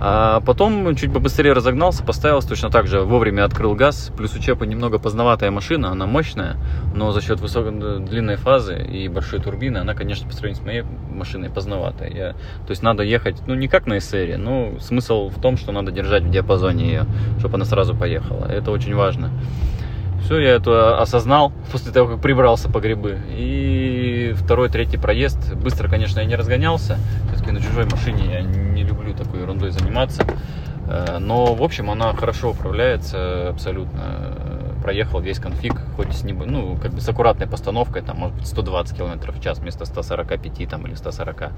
А 0.00 0.40
потом 0.40 0.94
чуть 0.94 1.12
побыстрее 1.12 1.52
разогнался, 1.52 2.04
поставился 2.04 2.48
точно 2.48 2.70
так 2.70 2.86
же, 2.86 3.00
вовремя 3.00 3.44
открыл 3.44 3.74
газ. 3.74 4.12
Плюс 4.16 4.34
у 4.34 4.38
Чепа 4.38 4.64
немного 4.64 4.98
поздноватая 4.98 5.50
машина, 5.50 5.90
она 5.90 6.06
мощная, 6.06 6.56
но 6.94 7.12
за 7.12 7.20
счет 7.20 7.40
высокой 7.40 7.72
длинной 8.00 8.36
фазы 8.36 8.78
и 8.80 9.08
большой 9.08 9.40
турбины, 9.40 9.78
она, 9.78 9.94
конечно, 9.94 10.28
по 10.28 10.34
сравнению 10.34 10.62
с 10.62 10.66
моей 10.66 10.82
машиной 11.10 11.50
поздноватая. 11.50 12.10
Я, 12.10 12.32
то 12.32 12.70
есть 12.70 12.82
надо 12.82 13.02
ехать, 13.02 13.42
ну, 13.46 13.54
не 13.54 13.66
как 13.66 13.86
на 13.86 13.94
SR, 13.94 14.36
но 14.36 14.78
смысл 14.78 15.28
в 15.28 15.40
том, 15.40 15.56
что 15.56 15.72
надо 15.72 15.90
держать 15.90 16.22
в 16.22 16.30
диапазоне 16.30 16.86
ее, 16.86 17.06
чтобы 17.38 17.56
она 17.56 17.64
сразу 17.64 17.94
поехала. 17.94 18.46
Это 18.46 18.70
очень 18.70 18.94
важно. 18.94 19.30
Все, 20.24 20.38
я 20.38 20.50
это 20.56 21.00
осознал 21.00 21.52
после 21.72 21.92
того, 21.92 22.08
как 22.10 22.20
прибрался 22.20 22.68
по 22.68 22.80
грибы. 22.80 23.18
И 23.30 24.34
второй, 24.36 24.68
третий 24.68 24.98
проезд. 24.98 25.54
Быстро, 25.54 25.88
конечно, 25.88 26.20
я 26.20 26.26
не 26.26 26.36
разгонялся. 26.36 26.98
Все-таки 27.30 27.50
на 27.50 27.60
чужой 27.60 27.86
машине 27.86 28.32
я 28.32 28.40
не 28.42 28.82
люблю 28.82 29.14
такой 29.14 29.40
ерундой 29.40 29.70
заниматься. 29.70 30.26
Э, 30.86 31.18
но, 31.18 31.54
в 31.54 31.62
общем, 31.62 31.90
она 31.90 32.12
хорошо 32.14 32.50
управляется 32.50 33.50
абсолютно 33.50 34.47
проехал 34.88 35.20
весь 35.20 35.38
конфиг, 35.38 35.74
хоть 35.96 36.14
с 36.14 36.24
небо, 36.24 36.46
ну, 36.46 36.78
как 36.80 36.94
бы 36.94 37.02
с 37.02 37.08
аккуратной 37.10 37.46
постановкой, 37.46 38.00
там, 38.00 38.16
может 38.16 38.38
быть, 38.38 38.46
120 38.46 38.96
км 38.96 39.32
в 39.32 39.38
час 39.42 39.58
вместо 39.58 39.84
145 39.84 40.66
там, 40.66 40.86
или 40.86 40.94
140, 40.94 41.52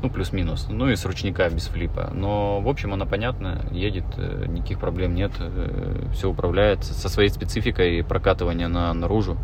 ну, 0.00 0.10
плюс-минус, 0.10 0.68
ну, 0.70 0.88
и 0.88 0.94
с 0.94 1.04
ручника 1.04 1.50
без 1.50 1.66
флипа. 1.66 2.12
Но, 2.14 2.60
в 2.60 2.68
общем, 2.68 2.94
она 2.94 3.04
понятна, 3.04 3.62
едет, 3.72 4.04
э, 4.16 4.44
никаких 4.46 4.78
проблем 4.78 5.16
нет, 5.16 5.32
э, 5.40 6.04
все 6.12 6.30
управляется 6.30 6.94
со 6.94 7.08
своей 7.08 7.30
спецификой 7.30 8.04
прокатывания 8.04 8.68
на, 8.68 8.94
наружу. 8.94 9.36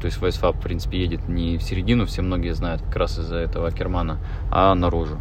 То 0.00 0.06
есть 0.06 0.18
Вайсфаб, 0.22 0.56
в 0.56 0.60
принципе, 0.62 0.98
едет 0.98 1.28
не 1.28 1.58
в 1.58 1.62
середину, 1.62 2.06
все 2.06 2.22
многие 2.22 2.54
знают 2.54 2.80
как 2.80 2.96
раз 2.96 3.18
из-за 3.18 3.36
этого 3.36 3.70
Кермана, 3.70 4.16
а 4.50 4.74
наружу. 4.74 5.18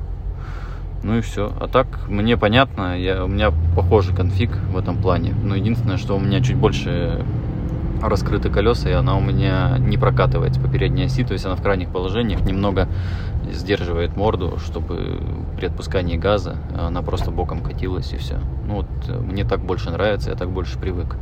Ну 1.04 1.18
и 1.18 1.22
все. 1.22 1.54
А 1.60 1.68
так, 1.68 2.08
мне 2.08 2.38
понятно, 2.38 3.00
я, 3.00 3.24
у 3.24 3.28
меня 3.28 3.52
похожий 3.76 4.16
конфиг 4.16 4.52
в 4.72 4.78
этом 4.78 4.98
плане. 4.98 5.34
Но 5.44 5.56
единственное, 5.56 5.98
что 5.98 6.16
у 6.16 6.20
меня 6.20 6.42
чуть 6.42 6.56
больше 6.58 7.24
раскрыты 8.02 8.50
колеса, 8.50 8.90
и 8.90 8.94
она 8.94 9.16
у 9.18 9.22
меня 9.22 9.78
не 9.80 9.98
прокатывается 9.98 10.60
по 10.60 10.68
передней 10.68 11.06
оси, 11.06 11.24
то 11.24 11.34
есть 11.34 11.46
она 11.46 11.56
в 11.56 11.62
крайних 11.62 11.90
положениях 11.90 12.42
немного 12.42 12.88
сдерживает 13.52 14.16
морду, 14.16 14.58
чтобы 14.64 15.22
при 15.58 15.68
отпускании 15.68 16.18
газа 16.18 16.58
она 16.78 17.02
просто 17.02 17.32
боком 17.32 17.62
катилась 17.62 18.12
и 18.14 18.18
все. 18.18 18.40
Ну 18.68 18.76
вот 18.76 19.22
мне 19.22 19.44
так 19.44 19.62
больше 19.62 19.92
нравится, 19.92 20.32
я 20.32 20.36
так 20.36 20.50
больше 20.50 20.78
привык, 20.80 21.16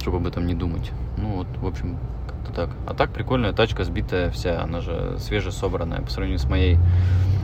чтобы 0.00 0.18
об 0.18 0.26
этом 0.26 0.46
не 0.46 0.54
думать. 0.54 0.90
Ну 1.16 1.36
вот, 1.36 1.46
в 1.60 1.66
общем, 1.66 1.98
как-то 2.28 2.52
так. 2.52 2.70
А 2.86 2.94
так 2.94 3.10
прикольная 3.10 3.52
тачка, 3.52 3.84
сбитая 3.84 4.30
вся, 4.30 4.62
она 4.62 4.80
же 4.80 5.16
свежесобранная 5.18 6.02
по 6.02 6.10
сравнению 6.10 6.38
с 6.38 6.48
моей 6.48 6.76
Э, 6.76 7.43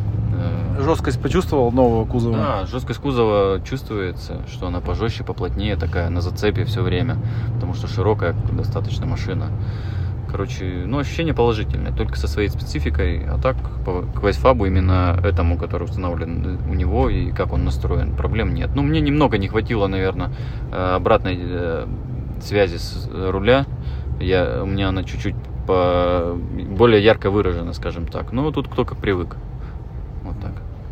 жесткость 0.79 1.21
почувствовал 1.21 1.73
нового 1.73 2.05
кузова? 2.05 2.37
Да, 2.37 2.67
жесткость 2.67 3.01
кузова 3.01 3.61
чувствуется, 3.65 4.43
что 4.49 4.67
она 4.67 4.81
пожестче, 4.81 5.25
поплотнее 5.25 5.77
такая, 5.77 6.11
на 6.11 6.21
зацепе 6.21 6.65
все 6.65 6.83
время, 6.83 7.17
потому 7.55 7.75
что 7.75 7.87
широкая 7.87 8.35
достаточно 8.53 9.07
машина. 9.07 9.51
Короче, 10.31 10.85
ну, 10.87 10.99
ощущение 10.99 11.35
положительное, 11.35 11.93
только 11.93 12.17
со 12.17 12.29
своей 12.29 12.49
спецификой, 12.49 13.25
а 13.27 13.39
так 13.39 13.57
по, 13.85 14.03
к 14.03 14.23
Вайсфабу 14.23 14.65
именно 14.65 15.19
этому, 15.25 15.59
который 15.59 15.85
установлен 15.85 16.59
у 16.71 16.75
него 16.75 17.09
и 17.09 17.33
как 17.33 17.53
он 17.53 17.65
настроен, 17.65 18.15
проблем 18.15 18.55
нет. 18.55 18.71
Ну, 18.75 18.83
мне 18.83 19.01
немного 19.01 19.39
не 19.39 19.49
хватило, 19.49 19.89
наверное, 19.89 20.31
э, 20.71 20.95
обратной 20.95 21.37
э, 21.41 21.87
связи 22.41 22.77
с 22.77 23.11
руля, 23.13 23.67
я, 24.21 24.61
у 24.63 24.67
меня 24.67 24.91
она 24.91 25.03
чуть-чуть 25.03 25.35
по, 25.67 26.37
более 26.77 27.03
ярко 27.03 27.31
выражена, 27.31 27.73
скажем 27.73 28.07
так. 28.07 28.33
Ну, 28.33 28.53
тут 28.53 28.69
кто 28.69 28.85
как 28.85 28.99
привык. 28.99 29.37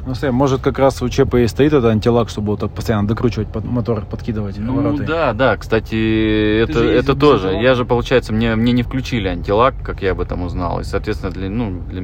Ну, 0.08 0.14
Сэм, 0.14 0.34
может, 0.34 0.62
как 0.62 0.78
раз 0.78 1.02
у 1.02 1.08
ЧП 1.10 1.34
и 1.34 1.46
стоит 1.46 1.74
этот 1.74 1.84
антилак, 1.84 2.30
чтобы 2.30 2.52
вот 2.52 2.60
так 2.60 2.70
постоянно 2.70 3.06
докручивать 3.06 3.52
под 3.52 3.66
мотор, 3.66 4.06
подкидывать 4.06 4.56
ну, 4.56 4.72
обороты? 4.72 5.04
да, 5.04 5.34
да, 5.34 5.54
кстати, 5.58 5.90
Ты 5.90 6.60
это, 6.62 6.82
это 6.82 7.14
тоже. 7.14 7.50
Я 7.52 7.74
же, 7.74 7.84
получается, 7.84 8.32
мне, 8.32 8.56
мне 8.56 8.72
не 8.72 8.82
включили 8.82 9.28
антилак, 9.28 9.74
как 9.84 10.00
я 10.00 10.12
об 10.12 10.22
этом 10.22 10.44
узнал. 10.44 10.80
И, 10.80 10.84
соответственно, 10.84 11.30
для, 11.30 11.50
ну, 11.50 11.82
для 11.90 12.00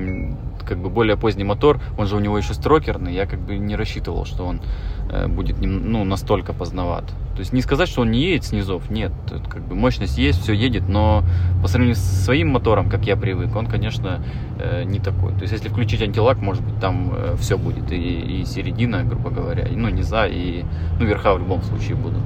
как 0.66 0.78
бы 0.78 0.90
более 0.90 1.16
поздний 1.16 1.44
мотор, 1.44 1.80
он 1.98 2.06
же 2.06 2.16
у 2.16 2.20
него 2.20 2.36
еще 2.36 2.54
строкерный, 2.54 3.14
я 3.14 3.26
как 3.26 3.40
бы 3.40 3.56
не 3.56 3.76
рассчитывал, 3.76 4.24
что 4.24 4.44
он 4.44 4.60
э, 5.10 5.26
будет 5.28 5.56
ну, 5.60 6.04
настолько 6.04 6.52
поздноват. 6.52 7.04
То 7.34 7.40
есть 7.40 7.52
не 7.52 7.62
сказать, 7.62 7.88
что 7.88 8.02
он 8.02 8.10
не 8.10 8.20
едет 8.20 8.44
снизов, 8.44 8.90
нет, 8.90 9.12
тут 9.28 9.48
как 9.48 9.62
бы 9.62 9.74
мощность 9.74 10.18
есть, 10.18 10.42
все 10.42 10.52
едет, 10.52 10.88
но 10.88 11.24
по 11.62 11.68
сравнению 11.68 11.96
с 11.96 12.24
своим 12.24 12.50
мотором, 12.50 12.88
как 12.88 13.06
я 13.06 13.16
привык, 13.16 13.54
он, 13.56 13.66
конечно, 13.66 14.24
э, 14.58 14.84
не 14.84 15.00
такой. 15.00 15.32
То 15.34 15.42
есть 15.42 15.52
если 15.52 15.68
включить 15.68 16.00
антилак, 16.02 16.38
может 16.38 16.62
быть, 16.62 16.78
там 16.80 17.12
э, 17.12 17.36
все 17.38 17.58
будет, 17.58 17.90
и, 17.90 18.40
и 18.40 18.44
середина, 18.44 19.02
грубо 19.02 19.30
говоря, 19.30 19.66
и, 19.66 19.74
ну, 19.74 19.88
низа, 19.88 20.26
и 20.26 20.64
ну, 21.00 21.06
верха 21.06 21.34
в 21.34 21.38
любом 21.38 21.62
случае 21.62 21.96
будут. 21.96 22.22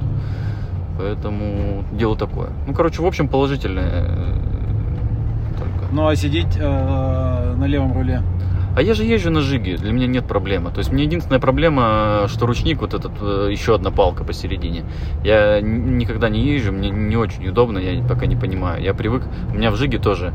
Поэтому 0.99 1.85
дело 1.93 2.17
такое. 2.17 2.49
Ну, 2.67 2.73
короче, 2.73 3.01
в 3.01 3.05
общем, 3.05 3.29
положительное. 3.29 4.05
Ну, 5.91 6.07
а 6.07 6.15
сидеть 6.15 6.57
э, 6.57 7.55
на 7.57 7.65
левом 7.65 7.93
руле? 7.93 8.21
А 8.75 8.81
я 8.81 8.93
же 8.93 9.03
езжу 9.03 9.31
на 9.31 9.41
жиге, 9.41 9.77
для 9.77 9.91
меня 9.91 10.07
нет 10.07 10.25
проблемы. 10.25 10.71
То 10.71 10.79
есть 10.79 10.91
мне 10.91 11.03
единственная 11.03 11.39
проблема, 11.39 12.27
что 12.27 12.45
ручник, 12.45 12.81
вот 12.81 12.93
этот, 12.93 13.11
э, 13.21 13.49
еще 13.51 13.75
одна 13.75 13.89
палка 13.89 14.23
посередине. 14.23 14.83
Я 15.23 15.59
никогда 15.61 16.29
не 16.29 16.41
езжу, 16.41 16.71
мне 16.71 16.89
не 16.89 17.17
очень 17.17 17.47
удобно, 17.47 17.79
я 17.79 18.01
пока 18.03 18.27
не 18.27 18.35
понимаю. 18.35 18.81
Я 18.83 18.93
привык, 18.93 19.23
у 19.51 19.55
меня 19.55 19.71
в 19.71 19.75
жиге 19.75 19.97
тоже 19.97 20.33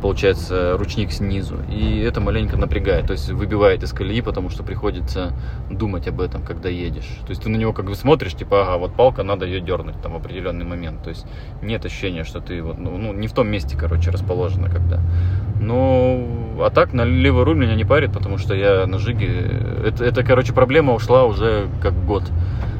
получается, 0.00 0.76
ручник 0.78 1.12
снизу. 1.12 1.56
И 1.70 2.00
это 2.00 2.20
маленько 2.20 2.56
напрягает, 2.56 3.06
то 3.06 3.12
есть 3.12 3.30
выбивает 3.30 3.82
из 3.82 3.92
колеи, 3.92 4.20
потому 4.20 4.50
что 4.50 4.62
приходится 4.62 5.32
думать 5.70 6.08
об 6.08 6.20
этом, 6.20 6.42
когда 6.42 6.68
едешь. 6.68 7.08
То 7.26 7.30
есть 7.30 7.42
ты 7.42 7.48
на 7.50 7.56
него 7.56 7.72
как 7.72 7.86
бы 7.86 7.94
смотришь, 7.94 8.34
типа, 8.34 8.62
ага, 8.62 8.78
вот 8.78 8.94
палка, 8.94 9.22
надо 9.22 9.46
ее 9.46 9.60
дернуть 9.60 10.00
там 10.02 10.12
в 10.12 10.16
определенный 10.16 10.64
момент. 10.64 11.02
То 11.02 11.10
есть 11.10 11.26
нет 11.62 11.84
ощущения, 11.84 12.24
что 12.24 12.40
ты 12.40 12.62
вот, 12.62 12.78
ну, 12.78 12.96
ну 12.96 13.12
не 13.12 13.28
в 13.28 13.32
том 13.32 13.48
месте, 13.48 13.76
короче, 13.76 14.10
расположена 14.10 14.68
когда. 14.68 15.00
Но, 15.60 16.20
а 16.60 16.70
так 16.70 16.92
на 16.92 17.04
левый 17.04 17.44
руль 17.44 17.56
меня 17.56 17.74
не 17.74 17.84
парит, 17.84 18.12
потому 18.12 18.38
что 18.38 18.54
я 18.54 18.86
на 18.86 18.98
жиге, 18.98 19.50
это, 19.84 20.04
это 20.04 20.22
короче, 20.22 20.52
проблема 20.52 20.94
ушла 20.94 21.24
уже 21.24 21.66
как 21.82 21.94
год. 22.06 22.24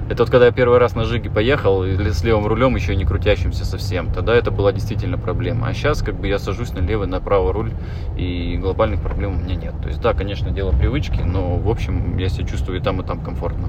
Это 0.09 0.23
вот 0.23 0.31
когда 0.31 0.47
я 0.47 0.53
первый 0.53 0.79
раз 0.79 0.95
на 0.95 1.05
Жиге 1.05 1.29
поехал, 1.29 1.85
с 1.85 2.25
левым 2.25 2.47
рулем 2.47 2.75
еще 2.75 2.97
не 2.97 3.05
крутящимся 3.05 3.67
совсем, 3.67 4.11
тогда 4.11 4.35
это 4.35 4.51
была 4.51 4.73
действительно 4.73 5.19
проблема. 5.19 5.69
А 5.69 5.75
сейчас 5.75 6.01
как 6.01 6.15
бы 6.15 6.29
я 6.29 6.39
сажусь 6.39 6.73
на 6.73 6.79
левый, 6.79 7.07
на 7.07 7.21
правый 7.21 7.53
руль, 7.53 7.73
и 8.17 8.57
глобальных 8.57 9.03
проблем 9.03 9.37
у 9.37 9.39
меня 9.45 9.57
нет. 9.57 9.75
То 9.83 9.89
есть 9.89 10.01
да, 10.01 10.15
конечно, 10.15 10.51
дело 10.51 10.73
привычки, 10.73 11.21
но 11.21 11.57
в 11.57 11.69
общем 11.69 12.17
я 12.17 12.31
себя 12.31 12.47
чувствую 12.47 12.81
и 12.81 12.83
там, 12.83 13.03
и 13.03 13.05
там 13.05 13.21
комфортно. 13.21 13.69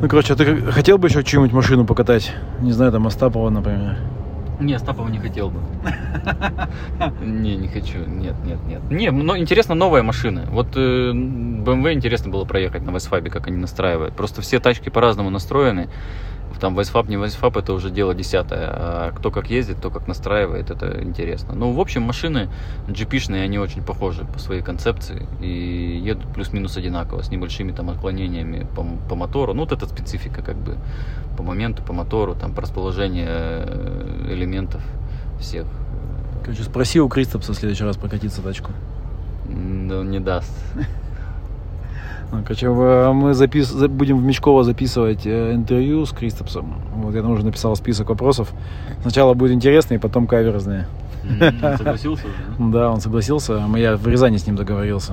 Ну, 0.00 0.08
короче, 0.08 0.34
а 0.34 0.36
ты 0.36 0.56
хотел 0.70 0.98
бы 0.98 1.08
еще 1.08 1.24
чью-нибудь 1.24 1.52
машину 1.52 1.84
покатать? 1.84 2.32
Не 2.60 2.72
знаю, 2.72 2.92
там 2.92 3.06
Остапова, 3.06 3.50
например. 3.50 3.96
Не, 4.60 4.74
Остапова 4.74 5.08
не 5.08 5.18
хотел 5.18 5.50
бы. 5.50 5.60
Не, 7.24 7.56
не 7.56 7.68
хочу. 7.68 7.98
Нет, 8.06 8.34
нет, 8.44 8.58
нет. 8.66 8.82
Не, 8.90 9.10
но 9.10 9.36
интересно 9.36 9.74
новая 9.74 10.02
машина. 10.02 10.46
Вот 10.50 10.76
э, 10.76 11.10
BMW 11.10 11.92
интересно 11.92 12.30
было 12.30 12.44
проехать 12.44 12.82
на 12.84 12.92
Вайсфабе, 12.92 13.30
как 13.30 13.48
они 13.48 13.56
настраивают. 13.56 14.14
Просто 14.14 14.42
все 14.42 14.60
тачки 14.60 14.90
по-разному 14.90 15.30
настроены. 15.30 15.88
Там 16.60 16.74
Вайсфаб, 16.74 17.08
не 17.08 17.16
Вайсфаб, 17.16 17.56
это 17.56 17.72
уже 17.72 17.90
дело 17.90 18.14
десятое. 18.14 18.70
А 18.70 19.12
кто 19.12 19.30
как 19.30 19.50
ездит, 19.50 19.78
кто 19.78 19.90
как 19.90 20.08
настраивает, 20.08 20.70
это 20.70 21.02
интересно. 21.02 21.54
Ну, 21.54 21.72
в 21.72 21.80
общем, 21.80 22.02
машины 22.02 22.48
GP-шные, 22.86 23.42
они 23.42 23.58
очень 23.58 23.82
похожи 23.82 24.24
по 24.24 24.38
своей 24.38 24.62
концепции. 24.62 25.26
И 25.40 26.00
едут 26.02 26.32
плюс-минус 26.32 26.76
одинаково, 26.76 27.22
с 27.22 27.30
небольшими 27.30 27.72
там 27.72 27.90
отклонениями 27.90 28.66
по, 28.74 28.86
по 29.08 29.14
мотору. 29.14 29.52
Ну, 29.52 29.60
вот 29.60 29.72
это 29.72 29.86
специфика 29.86 30.42
как 30.42 30.56
бы 30.56 30.78
по 31.36 31.42
моменту, 31.42 31.82
по 31.82 31.92
мотору, 31.92 32.34
там, 32.34 32.54
по 32.54 32.62
расположению 32.62 33.28
э, 33.28 34.28
элементов 34.30 34.82
всех. 35.40 35.66
Короче, 36.44 36.62
спроси 36.62 37.00
у 37.00 37.08
Кристопса 37.08 37.52
в 37.52 37.56
следующий 37.56 37.84
раз 37.84 37.96
прокатиться 37.96 38.42
тачку. 38.42 38.70
Да, 39.46 40.00
он 40.00 40.10
не 40.10 40.20
даст. 40.20 40.52
Короче, 42.42 42.68
в- 42.68 43.12
мы 43.12 43.34
запис... 43.34 43.68
за- 43.68 43.88
будем 43.88 44.18
в 44.18 44.24
Мечково 44.24 44.64
записывать 44.64 45.26
э, 45.26 45.54
интервью 45.54 46.04
с 46.06 46.10
Кристопсом. 46.10 46.74
Вот 46.96 47.14
я 47.14 47.22
там 47.22 47.30
уже 47.32 47.44
написал 47.44 47.76
список 47.76 48.08
вопросов. 48.10 48.52
Сначала 49.02 49.34
будет 49.34 49.52
интересно, 49.52 49.94
и 49.94 49.98
потом 49.98 50.26
каверзные. 50.26 50.86
М, 51.24 51.38
Согласился 51.78 52.24
уже? 52.26 52.70
да? 52.72 52.78
Да, 52.78 52.90
он 52.90 53.00
согласился. 53.00 53.62
Я 53.76 53.96
в 53.96 54.06
Рязани 54.08 54.36
с 54.38 54.46
ним 54.46 54.56
договорился. 54.56 55.12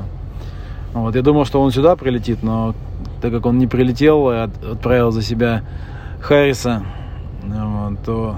Вот, 0.94 1.16
я 1.16 1.22
думал, 1.22 1.46
что 1.46 1.62
он 1.62 1.72
сюда 1.72 1.96
прилетит, 1.96 2.44
но 2.44 2.74
так 3.22 3.32
как 3.32 3.46
он 3.46 3.58
не 3.60 3.68
прилетел, 3.68 4.32
и 4.32 4.36
от- 4.36 4.64
отправил 4.64 5.12
за 5.12 5.22
себя 5.22 5.62
Харриса, 6.22 6.84
вот, 7.44 8.00
то 8.06 8.36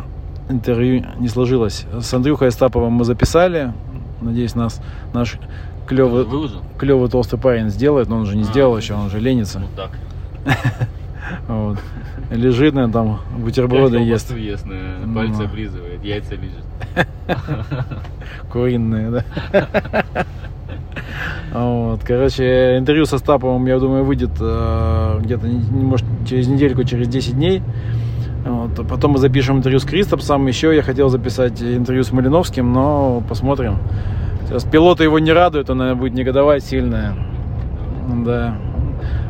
интервью 0.49 1.05
не 1.19 1.27
сложилось. 1.29 1.85
С 1.99 2.13
Андрюхой 2.13 2.49
Остаповым 2.49 2.93
мы 2.93 3.05
записали. 3.05 3.73
Надеюсь, 4.21 4.55
нас 4.55 4.81
наш 5.13 5.37
клевый, 5.87 6.25
клевый 6.77 7.09
толстый 7.09 7.37
парень 7.39 7.69
сделает, 7.69 8.09
но 8.09 8.17
он 8.17 8.25
же 8.25 8.35
не 8.35 8.43
А, 8.43 8.45
сделал 8.45 8.71
ну, 8.73 8.77
еще, 8.77 8.93
он 8.93 9.09
же 9.09 9.19
ленится. 9.19 9.59
Ну 9.59 9.67
так. 9.75 9.91
Вот. 11.47 11.77
Лежит, 12.31 12.73
наверное, 12.73 12.93
там 12.93 13.19
бутерброды 13.37 13.97
ест. 13.97 14.35
ест, 14.35 14.65
наверное, 14.65 15.05
Ну. 15.05 15.15
пальцы 15.15 15.41
облизывает, 15.43 16.03
яйца 16.03 16.35
лежит. 16.35 17.07
Куриные, 18.51 19.09
да. 19.11 19.25
Вот, 21.53 22.01
короче, 22.03 22.77
интервью 22.77 23.05
со 23.05 23.19
Стаповым, 23.19 23.65
я 23.67 23.77
думаю, 23.79 24.03
выйдет 24.03 24.31
э, 24.39 25.19
где-то, 25.21 25.45
может, 25.47 26.07
через 26.27 26.47
недельку, 26.47 26.83
через 26.83 27.07
10 27.07 27.35
дней. 27.35 27.61
Вот, 28.45 28.79
а 28.79 28.83
потом 28.83 29.11
мы 29.11 29.17
запишем 29.19 29.57
интервью 29.57 29.79
с 29.79 29.83
Кристопсом. 29.83 30.47
Еще 30.47 30.75
я 30.75 30.81
хотел 30.81 31.09
записать 31.09 31.61
интервью 31.61 32.03
с 32.03 32.11
Малиновским, 32.11 32.73
но 32.73 33.21
посмотрим. 33.29 33.77
Сейчас 34.45 34.63
пилоты 34.63 35.03
его 35.03 35.19
не 35.19 35.31
радуют, 35.31 35.69
он, 35.69 35.79
наверное, 35.79 35.99
будет 35.99 36.13
негодовать 36.13 36.63
сильно. 36.63 37.15
Да. 38.25 38.55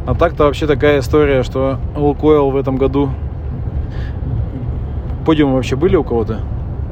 А 0.06 0.16
так-то 0.16 0.46
вообще 0.46 0.68
такая 0.68 1.00
история, 1.00 1.44
что 1.44 1.80
Лукойл 1.96 2.50
в 2.52 2.58
этом 2.58 2.78
году... 2.78 3.10
Подиумы 5.26 5.56
вообще 5.56 5.78
были 5.78 5.96
у 5.96 6.04
кого-то? 6.04 6.40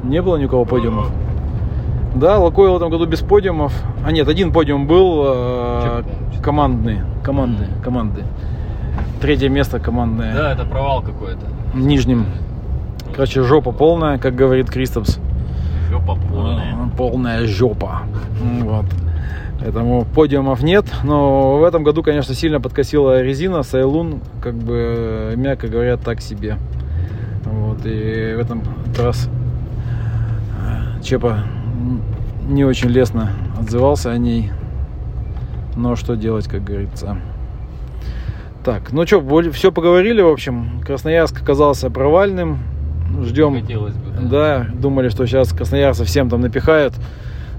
Не 0.02 0.22
было 0.22 0.36
ни 0.36 0.46
у 0.46 0.48
кого 0.48 0.64
подиумов? 0.64 1.10
Да, 2.14 2.38
Лукойл 2.38 2.74
в 2.74 2.76
этом 2.76 2.90
году 2.90 3.06
без 3.06 3.20
подиумов. 3.20 3.74
А 4.04 4.12
нет, 4.12 4.28
один 4.28 4.52
подиум 4.52 4.86
был 4.86 5.24
э, 5.26 6.02
командный. 6.42 7.00
Команды, 7.22 7.66
команды. 7.84 8.24
Третье 9.20 9.48
место 9.48 9.78
командное. 9.78 10.34
Да, 10.34 10.52
это 10.52 10.64
провал 10.64 11.02
какой-то. 11.02 11.46
В 11.74 11.78
нижнем. 11.78 12.26
Короче, 13.14 13.42
жопа 13.42 13.72
полная, 13.72 14.18
как 14.18 14.34
говорит 14.34 14.70
Кристопс. 14.70 15.18
Жопа 15.92 16.16
полная. 16.30 16.72
Э, 16.72 16.96
Полная 16.96 17.46
жопа. 17.46 18.02
М, 18.40 18.64
Вот. 18.64 18.86
Поэтому 19.60 20.06
подиумов 20.06 20.62
нет. 20.62 20.86
Но 21.04 21.58
в 21.58 21.64
этом 21.64 21.84
году, 21.84 22.02
конечно, 22.02 22.34
сильно 22.34 22.60
подкосила 22.60 23.20
резина. 23.22 23.62
Сайлун, 23.62 24.20
как 24.40 24.54
бы, 24.54 25.34
мягко 25.36 25.68
говоря, 25.68 25.98
так 25.98 26.22
себе. 26.22 26.56
Вот. 27.44 27.84
И 27.84 28.34
в 28.36 28.40
этом 28.40 28.62
раз 28.98 29.28
э, 30.98 31.02
Чепа 31.02 31.40
не 32.48 32.64
очень 32.64 32.88
лестно 32.88 33.30
отзывался 33.60 34.10
о 34.12 34.16
ней. 34.16 34.50
Но 35.76 35.94
что 35.94 36.16
делать, 36.16 36.48
как 36.48 36.64
говорится. 36.64 37.18
Так, 38.64 38.92
ну 38.92 39.06
что, 39.06 39.20
все 39.52 39.70
поговорили, 39.72 40.22
в 40.22 40.28
общем. 40.28 40.80
Красноярск 40.86 41.42
оказался 41.42 41.90
провальным. 41.90 42.60
Ждем 43.22 43.60
Хотелось 43.60 43.94
бы, 43.94 44.10
да, 44.28 44.66
думали, 44.74 45.08
что 45.08 45.26
сейчас 45.26 45.52
красноярцев 45.52 46.06
всем 46.06 46.28
там 46.30 46.40
напихают, 46.40 46.94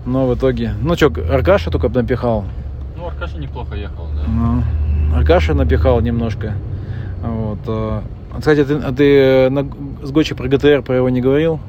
но 0.06 0.28
в 0.28 0.36
итоге... 0.36 0.74
Ну 0.82 0.96
что, 0.96 1.08
Аркаша 1.32 1.72
только 1.72 1.90
напихал. 1.90 2.46
Ну, 2.98 3.08
Аркаша 3.08 3.38
неплохо 3.38 3.76
ехал, 3.76 4.08
да. 4.16 4.24
Ну, 4.28 4.64
Аркаша 5.16 5.54
напихал 5.54 6.02
немножко. 6.02 6.54
Вот. 7.22 7.60
а, 7.68 8.04
Кстати, 8.38 8.64
ты, 8.66 8.74
а 8.76 8.92
ты 8.92 9.50
на- 9.50 9.68
с 10.06 10.12
Гочи 10.12 10.36
про 10.36 10.48
ГТР 10.48 10.82
про 10.82 10.96
его 10.96 11.10
не 11.10 11.22
говорил? 11.22 11.60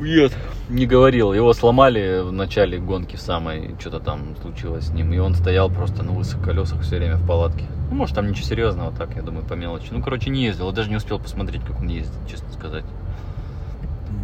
Нет. 0.00 0.32
Не 0.68 0.86
говорил. 0.86 1.32
Его 1.32 1.52
сломали 1.52 2.22
в 2.22 2.32
начале 2.32 2.78
гонки 2.78 3.16
самой. 3.16 3.76
Что-то 3.78 4.00
там 4.00 4.34
случилось 4.42 4.86
с 4.86 4.90
ним. 4.90 5.12
И 5.12 5.18
он 5.18 5.34
стоял 5.34 5.70
просто 5.70 6.02
на 6.02 6.12
лысых 6.16 6.42
колесах 6.42 6.80
все 6.80 6.96
время 6.98 7.16
в 7.16 7.26
палатке. 7.26 7.64
Ну, 7.90 7.96
может, 7.96 8.16
там 8.16 8.28
ничего 8.28 8.46
серьезного, 8.46 8.90
так, 8.90 9.14
я 9.14 9.22
думаю, 9.22 9.44
по 9.44 9.54
мелочи. 9.54 9.88
Ну, 9.92 10.02
короче, 10.02 10.28
не 10.30 10.44
ездил. 10.44 10.66
Я 10.68 10.72
даже 10.72 10.90
не 10.90 10.96
успел 10.96 11.20
посмотреть, 11.20 11.62
как 11.64 11.80
он 11.80 11.86
ездит, 11.86 12.12
честно 12.28 12.52
сказать. 12.52 12.84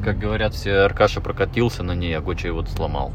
Как 0.04 0.18
говорят, 0.18 0.52
все 0.52 0.78
Аркаша 0.80 1.20
прокатился 1.20 1.84
на 1.84 1.92
ней, 1.94 2.16
а 2.16 2.20
Гоча 2.20 2.48
его 2.48 2.64
сломал. 2.64 3.12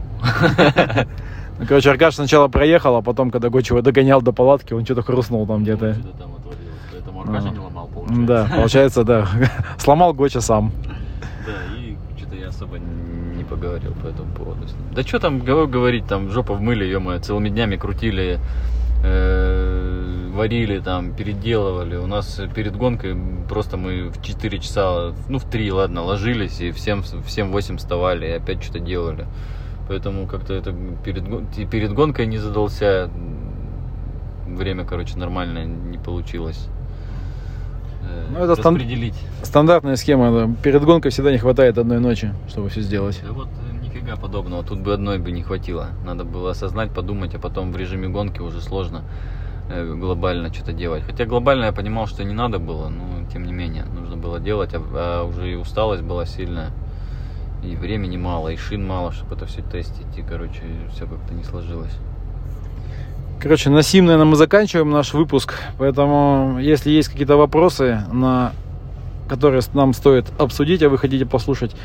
Ну, 1.59 1.65
короче, 1.67 1.89
Аркаш 1.89 2.15
сначала 2.15 2.47
проехал, 2.47 2.95
а 2.95 3.01
потом, 3.01 3.29
когда 3.31 3.49
Гоч 3.49 3.71
его 3.71 3.81
догонял 3.81 4.21
до 4.21 4.31
палатки, 4.31 4.73
он 4.73 4.85
что-то 4.85 5.01
хрустнул 5.01 5.45
там 5.47 5.63
где-то. 5.63 5.95
Что-то 5.95 6.17
там 6.17 6.31
отвалилось. 6.35 6.65
Поэтому 6.91 7.21
Аркаша 7.23 7.47
А. 7.47 7.51
не 7.51 7.59
ломал, 7.59 7.87
получается. 7.87 8.25
Да, 8.25 8.47
получается, 8.55 9.03
да. 9.05 9.27
Сломал 9.79 10.13
Гоча 10.13 10.39
сам. 10.39 10.71
Да, 11.45 11.75
и 11.75 11.97
что-то 12.17 12.35
я 12.35 12.49
особо 12.49 12.77
не 12.77 12.85
поговорил 13.47 13.93
по 13.93 14.07
этому 14.07 14.33
поводу. 14.33 14.67
Да 14.93 15.01
что 15.03 15.19
там 15.19 15.39
гов- 15.39 15.69
говорить, 15.69 16.05
там 16.07 16.29
жопа 16.29 16.53
в 16.53 16.62
мыле, 16.62 16.89
ё 16.89 17.19
целыми 17.19 17.49
днями 17.49 17.75
крутили, 17.77 18.39
э, 19.03 20.29
варили 20.33 20.79
там, 20.79 21.13
переделывали. 21.13 21.95
У 21.95 22.07
нас 22.07 22.41
перед 22.53 22.75
гонкой 22.75 23.17
просто 23.49 23.77
мы 23.77 24.10
в 24.10 24.21
4 24.21 24.60
часа, 24.60 25.13
ну 25.29 25.39
в 25.39 25.43
3, 25.45 25.71
ладно, 25.71 26.03
ложились 26.03 26.62
и 26.62 26.71
всем, 26.71 27.03
всем 27.03 27.51
8 27.51 27.77
вставали 27.77 28.27
и 28.27 28.31
опять 28.31 28.63
что-то 28.63 28.79
делали. 28.79 29.25
Поэтому 29.88 30.27
как-то 30.27 30.53
это 30.53 30.75
перед, 31.03 31.23
перед 31.69 31.93
гонкой 31.93 32.27
не 32.27 32.38
задался. 32.38 33.10
Время, 34.45 34.86
короче, 34.86 35.17
нормально 35.17 35.65
не 35.65 35.97
получилось. 35.97 36.67
Э, 38.08 38.26
Ну, 38.32 38.39
это 38.39 38.56
стан- 38.56 38.76
распределить. 38.76 39.15
Стандартная 39.43 39.96
схема. 39.96 40.32
да. 40.32 40.50
Перед 40.63 40.84
гонкой 40.84 41.12
всегда 41.12 41.32
не 41.32 41.38
хватает 41.38 41.78
одной 41.78 42.00
ночи, 42.00 42.34
чтобы 42.50 42.70
все 42.70 42.82
сделать. 42.82 43.22
Да 43.26 43.34
вот 43.34 43.48
э, 43.48 43.86
нифига 43.86 44.15
подобного. 44.15 44.63
Тут 44.63 44.80
бы 44.80 44.93
одной 44.93 45.17
бы 45.20 45.32
не 45.32 45.43
хватило. 45.43 45.88
Надо 46.06 46.24
было 46.24 46.52
осознать, 46.52 46.91
подумать, 46.91 47.36
а 47.36 47.39
потом 47.39 47.72
в 47.72 47.78
режиме 47.78 48.08
гонки 48.08 48.39
уже 48.41 48.62
сложно 48.62 49.02
э, 49.70 49.93
глобально 49.96 50.54
что-то 50.54 50.74
делать. 50.74 51.04
Хотя 51.04 51.26
глобально 51.26 51.65
я 51.65 51.72
понимал, 51.72 52.08
что 52.08 52.24
не 52.24 52.34
надо 52.34 52.60
было, 52.60 52.89
но 52.89 53.30
тем 53.32 53.43
не 53.46 53.54
менее 53.54 53.86
нужно 53.86 54.15
было 54.17 54.39
делать, 54.39 54.74
а, 54.74 54.82
а 54.93 55.24
уже 55.24 55.52
и 55.52 55.56
усталость 55.56 56.04
была 56.04 56.26
сильная. 56.26 56.72
И 57.63 57.76
времени 57.76 58.17
мало, 58.17 58.50
и 58.50 58.56
шин 58.56 58.86
мало, 58.88 59.12
чтобы 59.12 59.36
это 59.36 59.46
все 59.48 59.62
тестить. 59.62 60.17
И, 60.17 60.22
короче, 60.22 60.62
все 60.93 61.06
как-то 61.06 61.34
не 61.34 61.43
сложилось. 61.43 61.91
Короче, 63.41 63.69
на 63.69 63.84
сим, 63.84 64.06
наверное, 64.06 64.26
мы 64.26 64.36
заканчиваем 64.36 64.89
наш 64.89 65.13
выпуск. 65.13 65.54
Поэтому, 65.78 66.58
если 66.60 66.89
есть 66.89 67.10
какие-то 67.10 67.38
вопросы, 67.38 68.02
на 68.12 68.52
которые 69.30 69.62
нам 69.73 69.93
стоит 69.93 70.26
обсудить, 70.39 70.82
а 70.84 70.89
вы 70.89 70.97
хотите 70.97 71.26
послушать, 71.26 71.76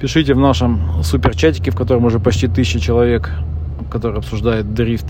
пишите 0.00 0.34
в 0.34 0.38
нашем 0.38 1.02
суперчатике, 1.02 1.70
в 1.70 1.76
котором 1.76 2.04
уже 2.04 2.20
почти 2.20 2.46
тысяча 2.46 2.78
человек, 2.78 3.30
который 3.90 4.18
обсуждает 4.18 4.72
дрифт. 4.74 5.06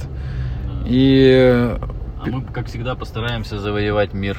И 0.86 1.76
А 2.22 2.26
мы, 2.26 2.42
как 2.42 2.66
всегда, 2.66 2.94
постараемся 2.94 3.58
завоевать 3.58 4.14
мир. 4.14 4.38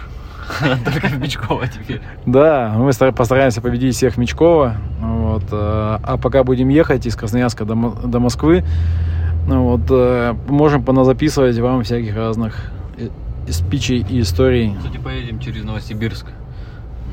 Только 0.85 1.07
в 1.07 1.17
Бичково 1.19 1.67
теперь. 1.67 2.01
да, 2.27 2.73
мы 2.77 2.93
стар- 2.93 3.11
постараемся 3.13 3.61
победить 3.61 3.95
всех 3.95 4.15
Мечкова. 4.17 4.77
Вот, 5.01 5.43
э, 5.51 5.55
а 6.03 6.17
пока 6.21 6.43
будем 6.43 6.69
ехать 6.69 7.07
из 7.07 7.15
Красноярска 7.15 7.65
до, 7.65 7.73
Мо- 7.73 7.95
до 8.05 8.19
Москвы, 8.19 8.63
вот, 9.47 9.81
э, 9.89 10.33
можем 10.47 10.83
поназаписывать 10.83 11.57
вам 11.59 11.83
всяких 11.83 12.15
разных 12.15 12.71
э, 12.97 13.09
спичей 13.51 14.05
и 14.09 14.21
историй. 14.21 14.75
Кстати, 14.77 14.97
поедем 14.97 15.39
через 15.39 15.63
Новосибирск. 15.63 16.27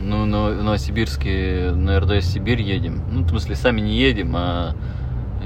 Ну, 0.02 0.24
на 0.24 0.50
Новосибирске 0.50 1.72
на 1.74 2.00
РДС 2.00 2.26
Сибирь 2.26 2.62
едем. 2.62 3.02
Ну, 3.10 3.22
в 3.22 3.28
смысле, 3.28 3.54
сами 3.54 3.80
не 3.80 3.96
едем, 3.96 4.34
а 4.34 4.74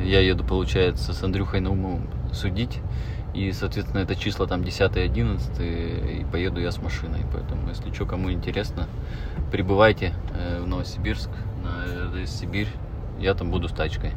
я 0.03 0.21
еду, 0.21 0.45
получается, 0.45 1.13
с 1.13 1.23
Андрюхой 1.23 1.61
Наумовым 1.61 2.09
судить. 2.33 2.79
И, 3.35 3.53
соответственно, 3.53 4.01
это 4.01 4.17
числа 4.17 4.47
там 4.47 4.65
10 4.65 4.97
11 4.97 5.61
и 5.61 6.25
поеду 6.33 6.59
я 6.61 6.71
с 6.71 6.79
машиной. 6.79 7.21
Поэтому, 7.33 7.69
если 7.69 7.93
что, 7.93 8.07
кому 8.07 8.33
интересно, 8.33 8.87
прибывайте 9.53 10.15
э, 10.33 10.63
в 10.63 10.67
Новосибирск 10.67 11.31
А, 11.65 12.09
Это 12.09 12.21
из 12.21 12.31
Сибирь. 12.31 12.69
Я 13.21 13.35
там 13.35 13.51
буду 13.51 13.69
с 13.69 13.73
тачкой. 13.73 14.13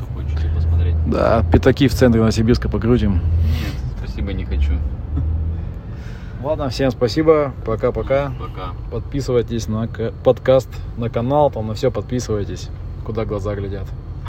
Кто 0.00 0.14
хочет 0.14 0.54
посмотреть? 0.54 0.94
Да, 1.10 1.44
пятаки 1.52 1.88
в 1.88 1.94
центре 1.94 2.20
Новосибирска 2.20 2.68
покрутим. 2.70 3.14
Нет, 3.14 3.74
спасибо, 3.98 4.32
не 4.32 4.44
хочу. 4.44 4.72
Ладно, 6.42 6.70
всем 6.70 6.90
спасибо. 6.90 7.52
Пока-пока. 7.66 8.32
Пока. 8.40 8.70
Подписывайтесь 8.90 9.68
на 9.68 9.88
подкаст, 10.24 10.68
на 10.96 11.10
канал, 11.10 11.50
там 11.50 11.66
на 11.66 11.74
все 11.74 11.90
подписывайтесь, 11.90 12.70
куда 13.04 13.26
глаза 13.26 13.54
глядят. 13.54 13.86